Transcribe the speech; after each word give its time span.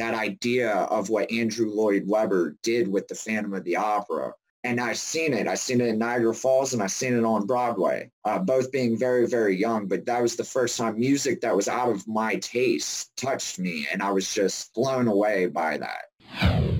that 0.00 0.14
idea 0.14 0.72
of 0.72 1.10
what 1.10 1.30
Andrew 1.30 1.70
Lloyd 1.70 2.04
Webber 2.06 2.56
did 2.62 2.88
with 2.88 3.06
the 3.08 3.14
Phantom 3.14 3.52
of 3.52 3.64
the 3.64 3.76
Opera. 3.76 4.32
And 4.64 4.80
I've 4.80 4.98
seen 4.98 5.32
it. 5.34 5.46
I've 5.46 5.58
seen 5.58 5.80
it 5.80 5.88
in 5.88 5.98
Niagara 5.98 6.34
Falls 6.34 6.72
and 6.72 6.82
I've 6.82 6.90
seen 6.90 7.16
it 7.16 7.24
on 7.24 7.46
Broadway, 7.46 8.10
uh, 8.24 8.38
both 8.38 8.72
being 8.72 8.98
very, 8.98 9.26
very 9.26 9.56
young. 9.56 9.88
But 9.88 10.06
that 10.06 10.22
was 10.22 10.36
the 10.36 10.44
first 10.44 10.78
time 10.78 10.98
music 10.98 11.42
that 11.42 11.54
was 11.54 11.68
out 11.68 11.90
of 11.90 12.06
my 12.08 12.36
taste 12.36 13.14
touched 13.16 13.58
me. 13.58 13.86
And 13.92 14.02
I 14.02 14.10
was 14.10 14.32
just 14.32 14.72
blown 14.74 15.06
away 15.06 15.46
by 15.46 15.78
that. 15.78 16.79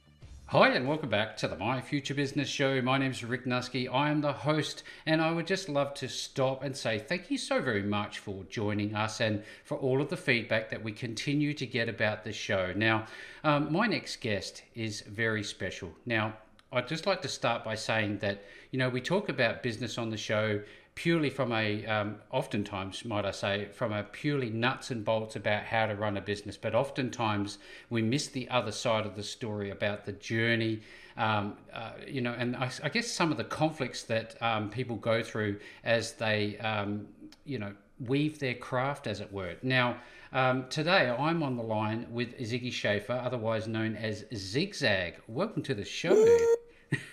Hi, 0.51 0.67
and 0.67 0.85
welcome 0.85 1.07
back 1.07 1.37
to 1.37 1.47
the 1.47 1.55
My 1.55 1.79
Future 1.79 2.13
Business 2.13 2.49
Show. 2.49 2.81
My 2.81 2.97
name 2.97 3.11
is 3.11 3.23
Rick 3.23 3.45
Nusky. 3.45 3.87
I 3.89 4.09
am 4.09 4.19
the 4.19 4.33
host, 4.33 4.83
and 5.05 5.21
I 5.21 5.31
would 5.31 5.47
just 5.47 5.69
love 5.69 5.93
to 5.93 6.09
stop 6.09 6.61
and 6.61 6.75
say 6.75 6.99
thank 6.99 7.31
you 7.31 7.37
so 7.37 7.61
very 7.61 7.83
much 7.83 8.19
for 8.19 8.43
joining 8.49 8.93
us 8.93 9.21
and 9.21 9.43
for 9.63 9.77
all 9.77 10.01
of 10.01 10.09
the 10.09 10.17
feedback 10.17 10.69
that 10.71 10.83
we 10.83 10.91
continue 10.91 11.53
to 11.53 11.65
get 11.65 11.87
about 11.87 12.25
the 12.25 12.33
show. 12.33 12.73
Now, 12.75 13.05
um, 13.45 13.71
my 13.71 13.87
next 13.87 14.17
guest 14.17 14.63
is 14.75 14.99
very 14.99 15.41
special. 15.41 15.93
Now, 16.05 16.33
I'd 16.73 16.85
just 16.89 17.05
like 17.05 17.21
to 17.21 17.29
start 17.29 17.63
by 17.63 17.75
saying 17.75 18.17
that, 18.17 18.43
you 18.71 18.79
know, 18.79 18.89
we 18.89 18.99
talk 18.99 19.29
about 19.29 19.63
business 19.63 19.97
on 19.97 20.09
the 20.09 20.17
show 20.17 20.61
purely 20.95 21.29
from 21.29 21.51
a, 21.51 21.85
um, 21.85 22.17
oftentimes, 22.31 23.05
might 23.05 23.25
I 23.25 23.31
say, 23.31 23.69
from 23.73 23.93
a 23.93 24.03
purely 24.03 24.49
nuts 24.49 24.91
and 24.91 25.05
bolts 25.05 25.35
about 25.35 25.63
how 25.63 25.85
to 25.85 25.95
run 25.95 26.17
a 26.17 26.21
business. 26.21 26.57
But 26.57 26.75
oftentimes 26.75 27.57
we 27.89 28.01
miss 28.01 28.27
the 28.27 28.49
other 28.49 28.71
side 28.71 29.05
of 29.05 29.15
the 29.15 29.23
story 29.23 29.69
about 29.69 30.05
the 30.05 30.11
journey, 30.13 30.81
um, 31.17 31.57
uh, 31.73 31.91
you 32.07 32.21
know, 32.21 32.33
and 32.37 32.55
I, 32.55 32.69
I, 32.83 32.89
guess 32.89 33.07
some 33.07 33.31
of 33.31 33.37
the 33.37 33.43
conflicts 33.43 34.03
that 34.03 34.41
um, 34.41 34.69
people 34.69 34.95
go 34.95 35.21
through 35.21 35.59
as 35.83 36.13
they, 36.13 36.57
um, 36.59 37.07
you 37.45 37.59
know, 37.59 37.73
weave 38.07 38.39
their 38.39 38.55
craft, 38.55 39.07
as 39.07 39.19
it 39.21 39.31
were. 39.31 39.55
Now, 39.61 39.97
um, 40.33 40.67
today 40.69 41.09
I'm 41.09 41.43
on 41.43 41.57
the 41.57 41.63
line 41.63 42.07
with 42.09 42.37
Ziggy 42.39 42.71
Shaffer, 42.71 43.13
otherwise 43.13 43.67
known 43.67 43.95
as 43.95 44.25
Zigzag. 44.33 45.15
Welcome 45.27 45.63
to 45.63 45.73
the 45.73 45.85
show. 45.85 46.25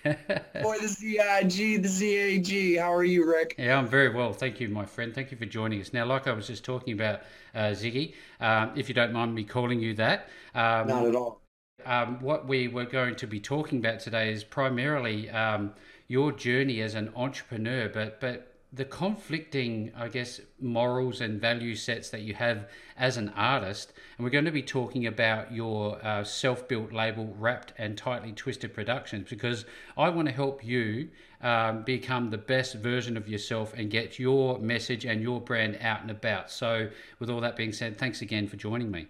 Boy, 0.04 0.78
the 0.80 0.88
ZIG, 0.88 1.82
the 1.82 1.88
ZAG. 1.88 2.78
How 2.78 2.92
are 2.92 3.04
you, 3.04 3.28
Rick? 3.28 3.54
Yeah, 3.58 3.78
I'm 3.78 3.86
very 3.86 4.12
well. 4.12 4.32
Thank 4.32 4.60
you, 4.60 4.68
my 4.68 4.84
friend. 4.84 5.14
Thank 5.14 5.30
you 5.30 5.36
for 5.36 5.46
joining 5.46 5.80
us. 5.80 5.92
Now, 5.92 6.04
like 6.04 6.26
I 6.26 6.32
was 6.32 6.46
just 6.46 6.64
talking 6.64 6.94
about, 6.94 7.20
uh, 7.54 7.70
Ziggy, 7.70 8.14
um, 8.40 8.72
if 8.76 8.88
you 8.88 8.94
don't 8.94 9.12
mind 9.12 9.34
me 9.34 9.44
calling 9.44 9.80
you 9.80 9.94
that. 9.94 10.28
Um, 10.54 10.88
Not 10.88 11.06
at 11.06 11.14
all. 11.14 11.40
Um, 11.86 12.20
what 12.20 12.48
we 12.48 12.68
were 12.68 12.86
going 12.86 13.14
to 13.16 13.26
be 13.26 13.38
talking 13.38 13.78
about 13.78 14.00
today 14.00 14.32
is 14.32 14.42
primarily 14.42 15.30
um, 15.30 15.72
your 16.08 16.32
journey 16.32 16.80
as 16.80 16.94
an 16.94 17.12
entrepreneur, 17.14 17.88
but 17.88 18.20
but 18.20 18.57
the 18.72 18.84
conflicting, 18.84 19.92
I 19.96 20.08
guess, 20.08 20.40
morals 20.60 21.20
and 21.22 21.40
value 21.40 21.74
sets 21.74 22.10
that 22.10 22.20
you 22.20 22.34
have 22.34 22.68
as 22.98 23.16
an 23.16 23.30
artist. 23.30 23.92
And 24.16 24.24
we're 24.24 24.30
going 24.30 24.44
to 24.44 24.50
be 24.50 24.62
talking 24.62 25.06
about 25.06 25.52
your 25.52 26.04
uh, 26.04 26.22
self 26.22 26.68
built 26.68 26.92
label, 26.92 27.34
Wrapped 27.38 27.72
and 27.78 27.96
Tightly 27.96 28.32
Twisted 28.32 28.74
Productions, 28.74 29.28
because 29.30 29.64
I 29.96 30.10
want 30.10 30.28
to 30.28 30.34
help 30.34 30.62
you 30.64 31.08
um, 31.40 31.82
become 31.82 32.30
the 32.30 32.38
best 32.38 32.74
version 32.74 33.16
of 33.16 33.28
yourself 33.28 33.72
and 33.74 33.90
get 33.90 34.18
your 34.18 34.58
message 34.58 35.06
and 35.06 35.22
your 35.22 35.40
brand 35.40 35.78
out 35.80 36.02
and 36.02 36.10
about. 36.10 36.50
So, 36.50 36.90
with 37.20 37.30
all 37.30 37.40
that 37.40 37.56
being 37.56 37.72
said, 37.72 37.96
thanks 37.96 38.20
again 38.20 38.48
for 38.48 38.56
joining 38.56 38.90
me. 38.90 39.08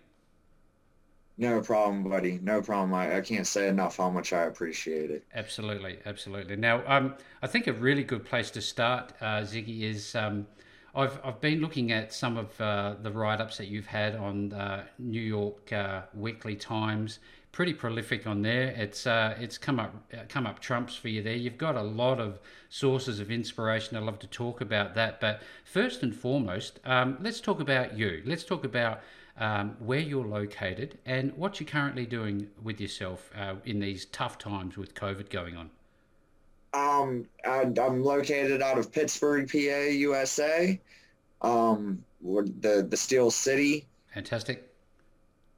No 1.38 1.60
problem, 1.60 2.02
buddy. 2.02 2.40
No 2.42 2.60
problem. 2.60 2.92
I, 2.92 3.16
I 3.16 3.20
can't 3.20 3.46
say 3.46 3.68
enough 3.68 3.96
how 3.96 4.10
much 4.10 4.32
I 4.32 4.42
appreciate 4.42 5.10
it. 5.10 5.24
Absolutely, 5.34 6.00
absolutely. 6.04 6.56
Now, 6.56 6.82
um, 6.86 7.14
I 7.42 7.46
think 7.46 7.68
a 7.68 7.72
really 7.72 8.02
good 8.02 8.24
place 8.24 8.50
to 8.50 8.60
start, 8.60 9.12
uh, 9.20 9.42
Ziggy, 9.42 9.82
is 9.82 10.16
um, 10.16 10.48
I've 10.96 11.20
I've 11.24 11.40
been 11.40 11.60
looking 11.60 11.92
at 11.92 12.12
some 12.12 12.36
of 12.36 12.60
uh, 12.60 12.96
the 13.00 13.12
write-ups 13.12 13.56
that 13.58 13.68
you've 13.68 13.86
had 13.86 14.16
on 14.16 14.52
uh, 14.52 14.84
New 14.98 15.20
York 15.20 15.72
uh, 15.72 16.02
Weekly 16.12 16.56
Times. 16.56 17.20
Pretty 17.52 17.72
prolific 17.72 18.26
on 18.26 18.42
there. 18.42 18.74
It's 18.76 19.06
uh, 19.06 19.36
it's 19.38 19.58
come 19.58 19.78
up 19.78 19.94
uh, 20.12 20.22
come 20.28 20.44
up 20.44 20.58
trumps 20.58 20.96
for 20.96 21.08
you 21.08 21.22
there. 21.22 21.36
You've 21.36 21.56
got 21.58 21.76
a 21.76 21.82
lot 21.82 22.18
of 22.20 22.40
sources 22.68 23.20
of 23.20 23.30
inspiration. 23.30 23.96
I'd 23.96 24.02
love 24.02 24.18
to 24.20 24.26
talk 24.26 24.60
about 24.60 24.94
that. 24.96 25.20
But 25.20 25.42
first 25.64 26.02
and 26.02 26.14
foremost, 26.14 26.80
um, 26.84 27.16
let's 27.20 27.40
talk 27.40 27.60
about 27.60 27.96
you. 27.96 28.22
Let's 28.26 28.44
talk 28.44 28.64
about 28.64 29.00
um, 29.38 29.76
where 29.78 30.00
you're 30.00 30.26
located, 30.26 30.98
and 31.06 31.32
what 31.36 31.60
you're 31.60 31.68
currently 31.68 32.06
doing 32.06 32.48
with 32.62 32.80
yourself 32.80 33.30
uh, 33.38 33.54
in 33.64 33.80
these 33.80 34.06
tough 34.06 34.38
times 34.38 34.76
with 34.76 34.94
COVID 34.94 35.30
going 35.30 35.56
on. 35.56 35.70
Um, 36.74 37.26
I, 37.44 37.62
am 37.62 38.02
located 38.02 38.62
out 38.62 38.78
of 38.78 38.92
Pittsburgh, 38.92 39.50
PA, 39.50 39.56
USA. 39.58 40.78
Um, 41.40 42.04
the 42.20 42.86
the 42.88 42.96
Steel 42.96 43.30
City. 43.30 43.86
Fantastic. 44.12 44.64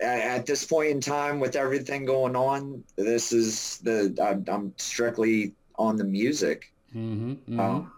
At, 0.00 0.20
at, 0.20 0.46
this 0.46 0.64
point 0.64 0.90
in 0.90 1.00
time, 1.00 1.40
with 1.40 1.56
everything 1.56 2.04
going 2.04 2.36
on, 2.36 2.84
this 2.96 3.32
is 3.32 3.78
the 3.78 4.14
I, 4.22 4.52
am 4.52 4.72
strictly 4.76 5.54
on 5.76 5.96
the 5.96 6.04
music. 6.04 6.72
Mm-hmm, 6.94 7.30
mm-hmm. 7.32 7.60
Um, 7.60 7.92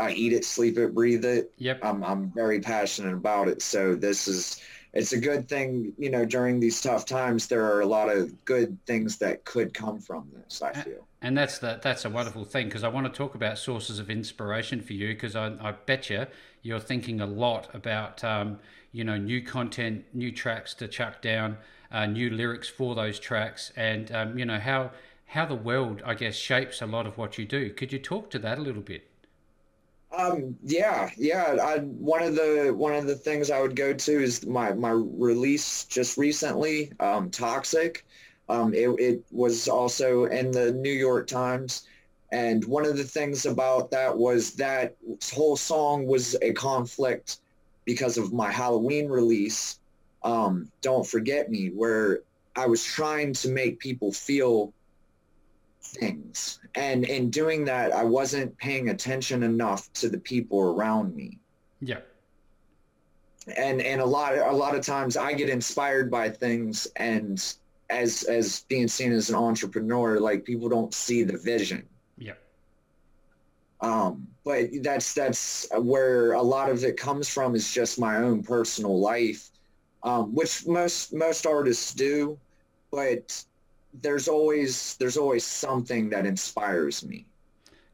I 0.00 0.12
eat 0.12 0.32
it, 0.32 0.44
sleep 0.44 0.78
it, 0.78 0.94
breathe 0.94 1.24
it. 1.24 1.52
Yep. 1.58 1.80
I'm 1.82 2.02
I'm 2.02 2.30
very 2.30 2.60
passionate 2.60 3.14
about 3.14 3.48
it. 3.48 3.62
So 3.62 3.94
this 3.94 4.26
is 4.26 4.60
it's 4.92 5.12
a 5.12 5.18
good 5.18 5.48
thing, 5.48 5.94
you 5.96 6.10
know, 6.10 6.24
during 6.24 6.60
these 6.60 6.80
tough 6.80 7.06
times, 7.06 7.46
there 7.46 7.64
are 7.64 7.80
a 7.80 7.86
lot 7.86 8.10
of 8.10 8.44
good 8.44 8.76
things 8.86 9.16
that 9.18 9.44
could 9.44 9.72
come 9.72 9.98
from 9.98 10.28
this, 10.34 10.60
I 10.60 10.72
feel. 10.72 11.06
And 11.22 11.36
that's 11.36 11.58
the, 11.58 11.80
that's 11.82 12.04
a 12.04 12.10
wonderful 12.10 12.44
thing 12.44 12.66
because 12.66 12.84
I 12.84 12.88
want 12.88 13.06
to 13.06 13.12
talk 13.12 13.34
about 13.34 13.56
sources 13.56 13.98
of 13.98 14.10
inspiration 14.10 14.82
for 14.82 14.92
you 14.92 15.08
because 15.08 15.34
I, 15.34 15.54
I 15.60 15.72
bet 15.72 16.10
you 16.10 16.26
you're 16.62 16.80
thinking 16.80 17.20
a 17.20 17.26
lot 17.26 17.74
about, 17.74 18.22
um, 18.22 18.58
you 18.92 19.04
know, 19.04 19.16
new 19.16 19.40
content, 19.40 20.04
new 20.12 20.30
tracks 20.30 20.74
to 20.74 20.88
chuck 20.88 21.22
down, 21.22 21.56
uh, 21.90 22.04
new 22.04 22.28
lyrics 22.28 22.68
for 22.68 22.94
those 22.94 23.18
tracks 23.18 23.72
and, 23.76 24.12
um, 24.12 24.38
you 24.38 24.44
know, 24.44 24.58
how, 24.58 24.90
how 25.26 25.46
the 25.46 25.54
world, 25.54 26.02
I 26.04 26.14
guess, 26.14 26.34
shapes 26.34 26.82
a 26.82 26.86
lot 26.86 27.06
of 27.06 27.16
what 27.16 27.38
you 27.38 27.46
do. 27.46 27.72
Could 27.72 27.92
you 27.92 27.98
talk 27.98 28.28
to 28.30 28.38
that 28.40 28.58
a 28.58 28.62
little 28.62 28.82
bit? 28.82 29.08
Um, 30.16 30.56
yeah, 30.62 31.10
yeah. 31.16 31.56
I, 31.62 31.78
one 31.78 32.22
of 32.22 32.34
the 32.34 32.72
one 32.76 32.94
of 32.94 33.06
the 33.06 33.14
things 33.14 33.50
I 33.50 33.60
would 33.60 33.74
go 33.76 33.92
to 33.94 34.22
is 34.22 34.46
my 34.46 34.72
my 34.72 34.90
release 34.90 35.84
just 35.84 36.18
recently, 36.18 36.92
um, 37.00 37.30
Toxic. 37.30 38.04
Um, 38.48 38.74
it, 38.74 38.88
it 38.98 39.24
was 39.30 39.68
also 39.68 40.24
in 40.26 40.50
the 40.50 40.72
New 40.72 40.92
York 40.92 41.26
Times, 41.26 41.86
and 42.30 42.64
one 42.66 42.84
of 42.84 42.96
the 42.96 43.04
things 43.04 43.46
about 43.46 43.90
that 43.92 44.16
was 44.16 44.52
that 44.54 44.96
whole 45.32 45.56
song 45.56 46.06
was 46.06 46.36
a 46.42 46.52
conflict 46.52 47.38
because 47.84 48.18
of 48.18 48.32
my 48.32 48.50
Halloween 48.50 49.08
release, 49.08 49.80
um, 50.22 50.70
Don't 50.82 51.06
Forget 51.06 51.50
Me, 51.50 51.68
where 51.68 52.20
I 52.54 52.66
was 52.66 52.84
trying 52.84 53.32
to 53.34 53.48
make 53.48 53.78
people 53.78 54.12
feel 54.12 54.74
things. 55.82 56.60
And 56.74 57.04
in 57.04 57.30
doing 57.30 57.64
that, 57.66 57.92
I 57.92 58.04
wasn't 58.04 58.56
paying 58.58 58.88
attention 58.88 59.42
enough 59.42 59.92
to 59.94 60.08
the 60.08 60.18
people 60.18 60.60
around 60.60 61.14
me. 61.14 61.38
Yeah. 61.80 62.00
And 63.56 63.82
and 63.82 64.00
a 64.00 64.04
lot 64.04 64.38
a 64.38 64.52
lot 64.52 64.76
of 64.76 64.86
times 64.86 65.16
I 65.16 65.32
get 65.32 65.48
inspired 65.48 66.10
by 66.10 66.30
things 66.30 66.86
and 66.96 67.42
as 67.90 68.22
as 68.24 68.60
being 68.68 68.88
seen 68.88 69.12
as 69.12 69.28
an 69.30 69.34
entrepreneur, 69.34 70.20
like 70.20 70.44
people 70.44 70.68
don't 70.68 70.94
see 70.94 71.24
the 71.24 71.36
vision. 71.36 71.86
Yeah. 72.16 72.34
Um, 73.80 74.28
but 74.44 74.68
that's 74.82 75.12
that's 75.12 75.68
where 75.76 76.32
a 76.32 76.42
lot 76.42 76.70
of 76.70 76.84
it 76.84 76.96
comes 76.96 77.28
from 77.28 77.54
is 77.54 77.72
just 77.72 77.98
my 77.98 78.16
own 78.16 78.42
personal 78.42 78.98
life, 78.98 79.50
um, 80.04 80.32
which 80.34 80.66
most 80.66 81.12
most 81.12 81.46
artists 81.46 81.92
do, 81.92 82.38
but 82.92 83.44
there's 84.00 84.28
always 84.28 84.96
there's 84.96 85.16
always 85.16 85.44
something 85.44 86.08
that 86.10 86.26
inspires 86.26 87.04
me. 87.04 87.26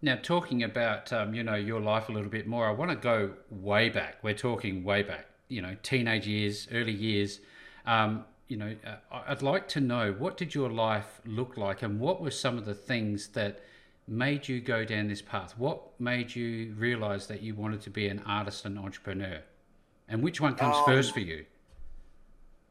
Now, 0.01 0.17
talking 0.23 0.63
about 0.63 1.13
um, 1.13 1.35
you 1.35 1.43
know 1.43 1.57
your 1.57 1.81
life 1.81 2.09
a 2.09 2.13
little 2.13 2.31
bit 2.31 2.47
more, 2.47 2.67
I 2.67 2.73
want 2.73 2.91
to 2.91 2.97
go 2.97 3.33
way 3.51 3.89
back. 3.89 4.19
We're 4.23 4.35
talking 4.35 4.85
way 4.85 5.03
back. 5.03 5.27
You 5.49 5.63
know, 5.63 5.77
teenage 5.83 6.27
years, 6.27 6.69
early 6.73 6.93
years. 6.93 7.41
Um, 7.87 8.25
you 8.49 8.57
know, 8.57 8.75
uh, 8.87 9.21
I'd 9.27 9.43
like 9.43 9.69
to 9.69 9.81
know 9.81 10.13
what 10.13 10.37
did 10.37 10.55
your 10.55 10.71
life 10.71 11.21
look 11.25 11.57
like, 11.57 11.83
and 11.83 11.99
what 11.99 12.21
were 12.21 12.31
some 12.31 12.57
of 12.59 12.65
the 12.65 12.75
things 12.75 13.29
that 13.29 13.61
made 14.07 14.49
you 14.49 14.61
go 14.61 14.85
down 14.85 15.09
this 15.09 15.21
path? 15.21 15.55
What 15.59 16.01
made 16.01 16.35
you 16.35 16.75
realize 16.77 17.27
that 17.27 17.43
you 17.43 17.55
wanted 17.55 17.81
to 17.83 17.91
be 17.91 18.09
an 18.09 18.23
artist 18.25 18.65
and 18.65 18.79
entrepreneur? 18.79 19.41
And 20.09 20.23
which 20.23 20.41
one 20.41 20.55
comes 20.55 20.77
um, 20.77 20.85
first 20.85 21.13
for 21.13 21.21
you? 21.21 21.45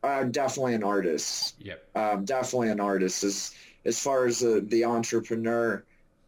Uh, 0.04 0.24
definitely 0.24 0.76
an 0.76 0.84
artist. 0.84 1.56
Yep. 1.60 1.84
Um, 1.96 2.26
definitely 2.26 2.70
an 2.70 2.80
artist. 2.80 3.24
As 3.24 3.54
as 3.86 4.00
far 4.00 4.26
as 4.26 4.40
the, 4.40 4.66
the 4.68 4.84
entrepreneur, 4.84 5.84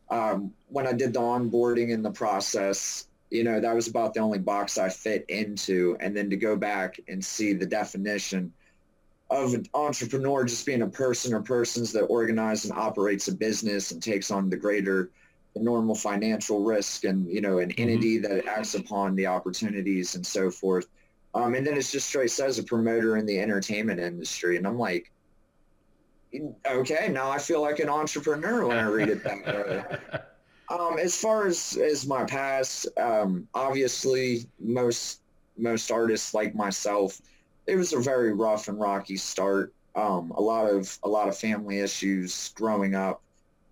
um, 0.09 0.53
when 0.69 0.87
I 0.87 0.93
did 0.93 1.13
the 1.13 1.19
onboarding 1.19 1.89
in 1.89 2.01
the 2.01 2.11
process, 2.11 3.07
you 3.29 3.43
know, 3.43 3.59
that 3.59 3.75
was 3.75 3.87
about 3.87 4.13
the 4.13 4.21
only 4.21 4.39
box 4.39 4.77
I 4.77 4.89
fit 4.89 5.25
into. 5.27 5.97
And 5.99 6.15
then 6.15 6.29
to 6.29 6.37
go 6.37 6.55
back 6.55 6.99
and 7.09 7.23
see 7.23 7.53
the 7.53 7.65
definition 7.65 8.53
of 9.29 9.53
an 9.53 9.65
entrepreneur 9.73 10.43
just 10.43 10.65
being 10.65 10.81
a 10.81 10.87
person 10.87 11.33
or 11.33 11.41
persons 11.41 11.91
that 11.91 12.03
organize 12.03 12.65
and 12.65 12.77
operates 12.77 13.27
a 13.27 13.35
business 13.35 13.91
and 13.91 14.01
takes 14.01 14.31
on 14.31 14.49
the 14.49 14.57
greater 14.57 15.11
the 15.55 15.61
normal 15.61 15.95
financial 15.95 16.63
risk 16.63 17.05
and 17.05 17.27
you 17.27 17.41
know 17.41 17.59
an 17.59 17.69
mm-hmm. 17.69 17.81
entity 17.81 18.17
that 18.17 18.45
acts 18.47 18.75
upon 18.75 19.15
the 19.15 19.25
opportunities 19.25 20.15
and 20.15 20.25
so 20.25 20.49
forth 20.49 20.87
um, 21.33 21.55
and 21.55 21.65
then 21.65 21.77
it's 21.77 21.91
just 21.91 22.07
straight 22.07 22.31
says 22.31 22.59
a 22.59 22.63
promoter 22.63 23.17
in 23.17 23.25
the 23.25 23.39
entertainment 23.39 23.99
industry 23.99 24.57
and 24.57 24.65
i'm 24.67 24.77
like 24.77 25.11
okay 26.67 27.09
now 27.09 27.29
i 27.29 27.37
feel 27.37 27.61
like 27.61 27.79
an 27.79 27.89
entrepreneur 27.89 28.67
when 28.67 28.77
i 28.77 28.85
read 28.85 29.09
it 29.09 29.23
that 29.23 29.45
way 29.45 30.19
um, 30.69 30.97
as 30.99 31.15
far 31.15 31.47
as 31.47 31.77
as 31.77 32.05
my 32.05 32.23
past 32.23 32.87
um, 32.97 33.47
obviously 33.53 34.45
most 34.59 35.21
most 35.57 35.91
artists 35.91 36.33
like 36.33 36.53
myself 36.55 37.21
it 37.67 37.75
was 37.75 37.93
a 37.93 37.99
very 37.99 38.33
rough 38.33 38.67
and 38.67 38.79
rocky 38.79 39.17
start 39.17 39.73
um, 39.95 40.31
a 40.37 40.41
lot 40.41 40.69
of 40.69 40.97
a 41.03 41.09
lot 41.09 41.27
of 41.27 41.37
family 41.37 41.79
issues 41.79 42.51
growing 42.55 42.93
up 42.95 43.21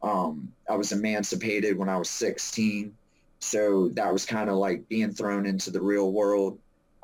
um, 0.01 0.51
I 0.69 0.75
was 0.75 0.91
emancipated 0.91 1.77
when 1.77 1.89
I 1.89 1.97
was 1.97 2.09
16. 2.09 2.95
So 3.39 3.89
that 3.89 4.11
was 4.11 4.25
kind 4.25 4.49
of 4.49 4.57
like 4.57 4.87
being 4.89 5.11
thrown 5.11 5.45
into 5.45 5.71
the 5.71 5.81
real 5.81 6.11
world. 6.11 6.57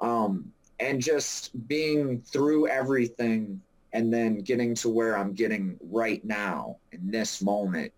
Um, 0.03 0.51
and 0.79 1.01
just 1.01 1.67
being 1.67 2.21
through 2.21 2.67
everything 2.67 3.61
and 3.93 4.13
then 4.13 4.39
getting 4.39 4.75
to 4.75 4.89
where 4.89 5.17
I'm 5.17 5.33
getting 5.33 5.79
right 5.89 6.23
now 6.25 6.77
in 6.91 7.09
this 7.09 7.41
moment 7.41 7.93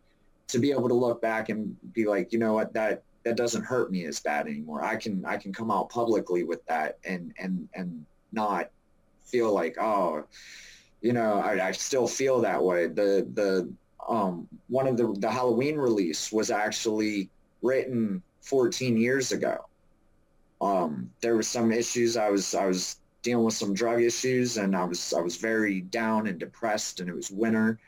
to 0.50 0.60
be 0.60 0.72
able 0.72 0.88
to 0.88 0.94
look 0.94 1.22
back 1.22 1.50
and 1.50 1.76
be 1.94 2.06
like, 2.06 2.32
you 2.32 2.38
know 2.40 2.54
what, 2.54 2.74
that 2.74 3.02
that 3.24 3.36
doesn't 3.36 3.64
hurt 3.64 3.92
me 3.92 4.06
as 4.06 4.20
bad 4.20 4.46
anymore. 4.46 4.84
I 4.84 4.98
can 4.98 5.26
I 5.26 5.38
can 5.38 5.52
come 5.52 5.72
out 5.72 5.90
publicly 5.90 6.44
with 6.44 6.64
that 6.68 7.00
and 7.04 7.34
and 7.40 7.68
and 7.74 8.06
not 8.32 8.70
feel 9.24 9.52
like, 9.52 9.78
oh, 9.82 10.26
you 11.02 11.12
know, 11.12 11.40
I, 11.40 11.70
I 11.70 11.72
still 11.72 12.08
feel 12.08 12.40
that 12.42 12.62
way. 12.62 12.88
The 12.88 13.28
the 13.34 13.74
um, 14.08 14.48
one 14.68 14.88
of 14.88 14.98
the 14.98 15.12
the 15.18 15.32
Halloween 15.32 15.78
release 15.78 16.32
was 16.32 16.52
actually 16.52 17.30
written 17.64 18.22
14 18.42 18.96
years 18.96 19.32
ago. 19.32 19.66
Um, 20.66 21.12
there 21.22 21.36
was 21.36 21.48
some 21.48 21.72
issues. 21.72 22.18
I 22.18 22.30
was 22.30 22.56
I 22.56 22.66
was 22.66 22.98
dealing 23.22 23.46
with 23.46 23.54
some 23.54 23.74
drug 23.74 24.02
issues, 24.02 24.58
and 24.58 24.76
I 24.76 24.84
was 24.84 25.14
I 25.14 25.22
was 25.22 25.38
very 25.38 25.82
down 25.82 26.28
and 26.28 26.40
depressed, 26.40 27.00
and 27.00 27.10
it 27.10 27.16
was 27.16 27.30
winter, 27.30 27.80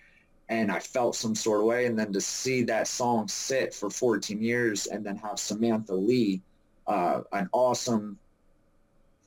and 0.49 0.71
I 0.71 0.79
felt 0.79 1.15
some 1.15 1.35
sort 1.35 1.61
of 1.61 1.65
way. 1.65 1.85
And 1.85 1.97
then 1.97 2.13
to 2.13 2.21
see 2.21 2.63
that 2.63 2.87
song 2.87 3.27
sit 3.27 3.73
for 3.73 3.89
14 3.89 4.41
years, 4.41 4.87
and 4.87 5.05
then 5.05 5.17
have 5.17 5.39
Samantha 5.39 5.95
Lee, 5.95 6.41
uh, 6.85 7.21
an 7.31 7.49
awesome 7.51 8.17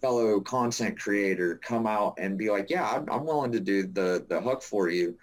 fellow 0.01 0.41
content 0.41 0.99
creator, 0.99 1.57
come 1.63 1.87
out 1.87 2.15
and 2.19 2.39
be 2.39 2.51
like, 2.51 2.71
"Yeah, 2.71 2.89
I'm, 2.89 3.09
I'm 3.11 3.27
willing 3.27 3.53
to 3.53 3.61
do 3.61 3.87
the 3.87 4.25
the 4.29 4.41
hook 4.41 4.63
for 4.63 4.89
you." 4.89 5.17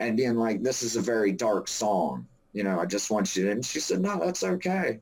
and 0.00 0.16
being 0.16 0.36
like, 0.36 0.62
this 0.62 0.82
is 0.82 0.96
a 0.96 1.00
very 1.00 1.32
dark 1.32 1.68
song. 1.68 2.26
You 2.52 2.64
know, 2.64 2.80
I 2.80 2.86
just 2.86 3.10
want 3.10 3.34
you 3.36 3.44
to. 3.44 3.50
And 3.52 3.64
she 3.64 3.80
said, 3.80 4.00
no, 4.00 4.18
that's 4.18 4.42
okay. 4.42 5.00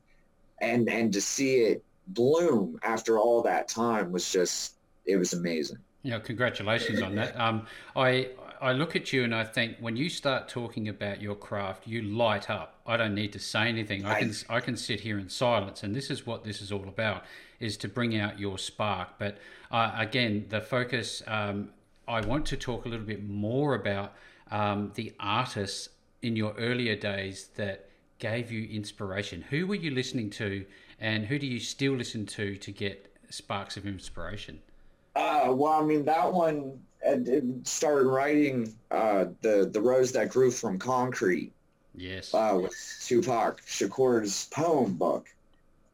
And, 0.61 0.89
and 0.89 1.11
to 1.13 1.21
see 1.21 1.55
it 1.55 1.83
bloom 2.07 2.79
after 2.83 3.17
all 3.17 3.41
that 3.43 3.67
time 3.67 4.11
was 4.11 4.31
just, 4.31 4.75
it 5.05 5.17
was 5.17 5.33
amazing. 5.33 5.77
Yeah, 6.03 6.19
congratulations 6.19 7.01
on 7.01 7.15
that. 7.15 7.39
Um, 7.39 7.65
I, 7.95 8.29
I 8.61 8.73
look 8.73 8.95
at 8.95 9.13
you 9.13 9.23
and 9.23 9.33
I 9.33 9.43
think 9.43 9.77
when 9.79 9.95
you 9.95 10.09
start 10.09 10.49
talking 10.49 10.89
about 10.89 11.21
your 11.21 11.35
craft, 11.35 11.87
you 11.87 12.01
light 12.01 12.49
up. 12.49 12.81
I 12.85 12.97
don't 12.97 13.15
need 13.15 13.31
to 13.33 13.39
say 13.39 13.67
anything. 13.67 14.05
I 14.05 14.19
can 14.19 14.33
I 14.49 14.59
can 14.59 14.75
sit 14.75 14.99
here 14.99 15.17
in 15.17 15.29
silence, 15.29 15.83
and 15.83 15.95
this 15.95 16.09
is 16.09 16.25
what 16.25 16.43
this 16.43 16.61
is 16.61 16.71
all 16.71 16.87
about: 16.87 17.23
is 17.59 17.77
to 17.77 17.87
bring 17.87 18.17
out 18.17 18.39
your 18.39 18.57
spark. 18.57 19.17
But 19.17 19.37
uh, 19.71 19.91
again, 19.95 20.45
the 20.49 20.61
focus. 20.61 21.23
Um, 21.27 21.69
I 22.05 22.19
want 22.19 22.45
to 22.47 22.57
talk 22.57 22.85
a 22.85 22.89
little 22.89 23.05
bit 23.05 23.23
more 23.23 23.75
about 23.75 24.13
um, 24.51 24.91
the 24.95 25.13
artists 25.21 25.87
in 26.21 26.35
your 26.35 26.53
earlier 26.57 26.95
days 26.95 27.49
that 27.55 27.89
gave 28.23 28.51
you 28.51 28.67
inspiration? 28.69 29.43
Who 29.49 29.67
were 29.67 29.75
you 29.75 29.91
listening 29.91 30.29
to, 30.31 30.65
and 31.03 31.25
who 31.25 31.37
do 31.37 31.45
you 31.45 31.59
still 31.59 31.93
listen 31.93 32.25
to 32.25 32.55
to 32.55 32.71
get 32.71 33.13
sparks 33.29 33.75
of 33.75 33.85
inspiration? 33.85 34.59
Uh, 35.15 35.49
well, 35.49 35.73
I 35.73 35.83
mean 35.83 36.05
that 36.05 36.33
one 36.33 36.79
started 37.63 38.07
writing 38.07 38.73
uh, 38.89 39.25
the 39.41 39.69
the 39.71 39.81
rose 39.81 40.13
that 40.13 40.29
grew 40.29 40.49
from 40.49 40.79
concrete. 40.79 41.51
Yes. 41.93 42.33
Uh, 42.33 42.57
with 42.63 42.73
Tupac 43.05 43.61
Shakur's 43.67 44.47
poem 44.51 44.93
book, 44.93 45.27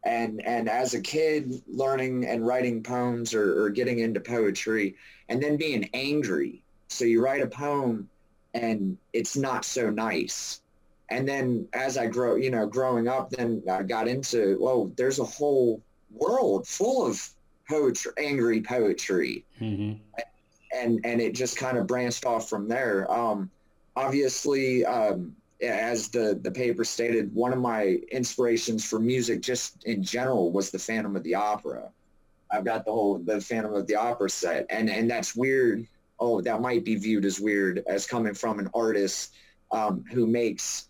and 0.03 0.41
and 0.45 0.69
as 0.69 0.93
a 0.93 1.01
kid 1.01 1.61
learning 1.67 2.25
and 2.25 2.45
writing 2.45 2.81
poems 2.83 3.33
or, 3.33 3.63
or 3.63 3.69
getting 3.69 3.99
into 3.99 4.19
poetry, 4.19 4.95
and 5.27 5.41
then 5.41 5.57
being 5.57 5.89
angry. 5.93 6.61
So 6.87 7.03
you 7.03 7.21
write 7.21 7.41
a 7.41 7.47
poem 7.47 8.09
and 8.53 8.97
it's 9.13 9.35
not 9.35 9.65
so 9.65 9.89
nice. 9.89 10.61
And 11.09 11.27
then 11.27 11.67
as 11.73 11.97
I 11.97 12.07
grow, 12.07 12.35
you 12.35 12.51
know, 12.51 12.67
growing 12.67 13.07
up, 13.07 13.29
then 13.29 13.63
I 13.69 13.83
got 13.83 14.07
into, 14.07 14.57
well, 14.59 14.91
there's 14.95 15.19
a 15.19 15.23
whole 15.23 15.81
world 16.11 16.67
full 16.67 17.05
of 17.05 17.21
poetry, 17.67 18.11
angry 18.17 18.61
poetry. 18.61 19.45
Mm-hmm. 19.59 19.99
And, 20.75 20.99
and 21.03 21.21
it 21.21 21.33
just 21.33 21.57
kind 21.57 21.77
of 21.77 21.87
branched 21.87 22.25
off 22.25 22.47
from 22.47 22.67
there. 22.67 23.11
Um, 23.11 23.49
obviously, 23.95 24.85
um, 24.85 25.35
as 25.61 26.09
the, 26.09 26.39
the 26.41 26.51
paper 26.51 26.83
stated, 26.83 27.33
one 27.33 27.53
of 27.53 27.59
my 27.59 27.99
inspirations 28.11 28.85
for 28.85 28.99
music 28.99 29.41
just 29.41 29.83
in 29.85 30.03
general 30.03 30.51
was 30.51 30.69
the 30.69 30.79
Phantom 30.79 31.15
of 31.15 31.23
the 31.23 31.35
Opera. 31.35 31.89
I've 32.51 32.65
got 32.65 32.85
the 32.85 32.91
whole, 32.91 33.17
the 33.17 33.41
Phantom 33.41 33.73
of 33.73 33.87
the 33.87 33.95
Opera 33.95 34.29
set. 34.29 34.67
And, 34.69 34.89
and 34.89 35.09
that's 35.09 35.35
weird 35.35 35.87
oh, 36.19 36.41
that 36.41 36.61
might 36.61 36.83
be 36.83 36.95
viewed 36.95 37.25
as 37.25 37.39
weird 37.39 37.83
as 37.87 38.05
coming 38.05 38.33
from 38.33 38.59
an 38.59 38.69
artist 38.73 39.33
um, 39.71 40.03
who 40.11 40.27
makes 40.27 40.88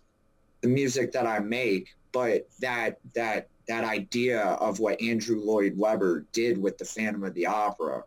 the 0.60 0.68
music 0.68 1.12
that 1.12 1.26
I 1.26 1.38
make, 1.38 1.94
but 2.12 2.48
that 2.60 2.98
that 3.14 3.48
that 3.68 3.84
idea 3.84 4.42
of 4.42 4.80
what 4.80 5.00
Andrew 5.00 5.40
Lloyd 5.40 5.74
Webber 5.76 6.26
did 6.32 6.58
with 6.58 6.78
the 6.78 6.84
Phantom 6.84 7.24
of 7.24 7.34
the 7.34 7.46
Opera, 7.46 8.04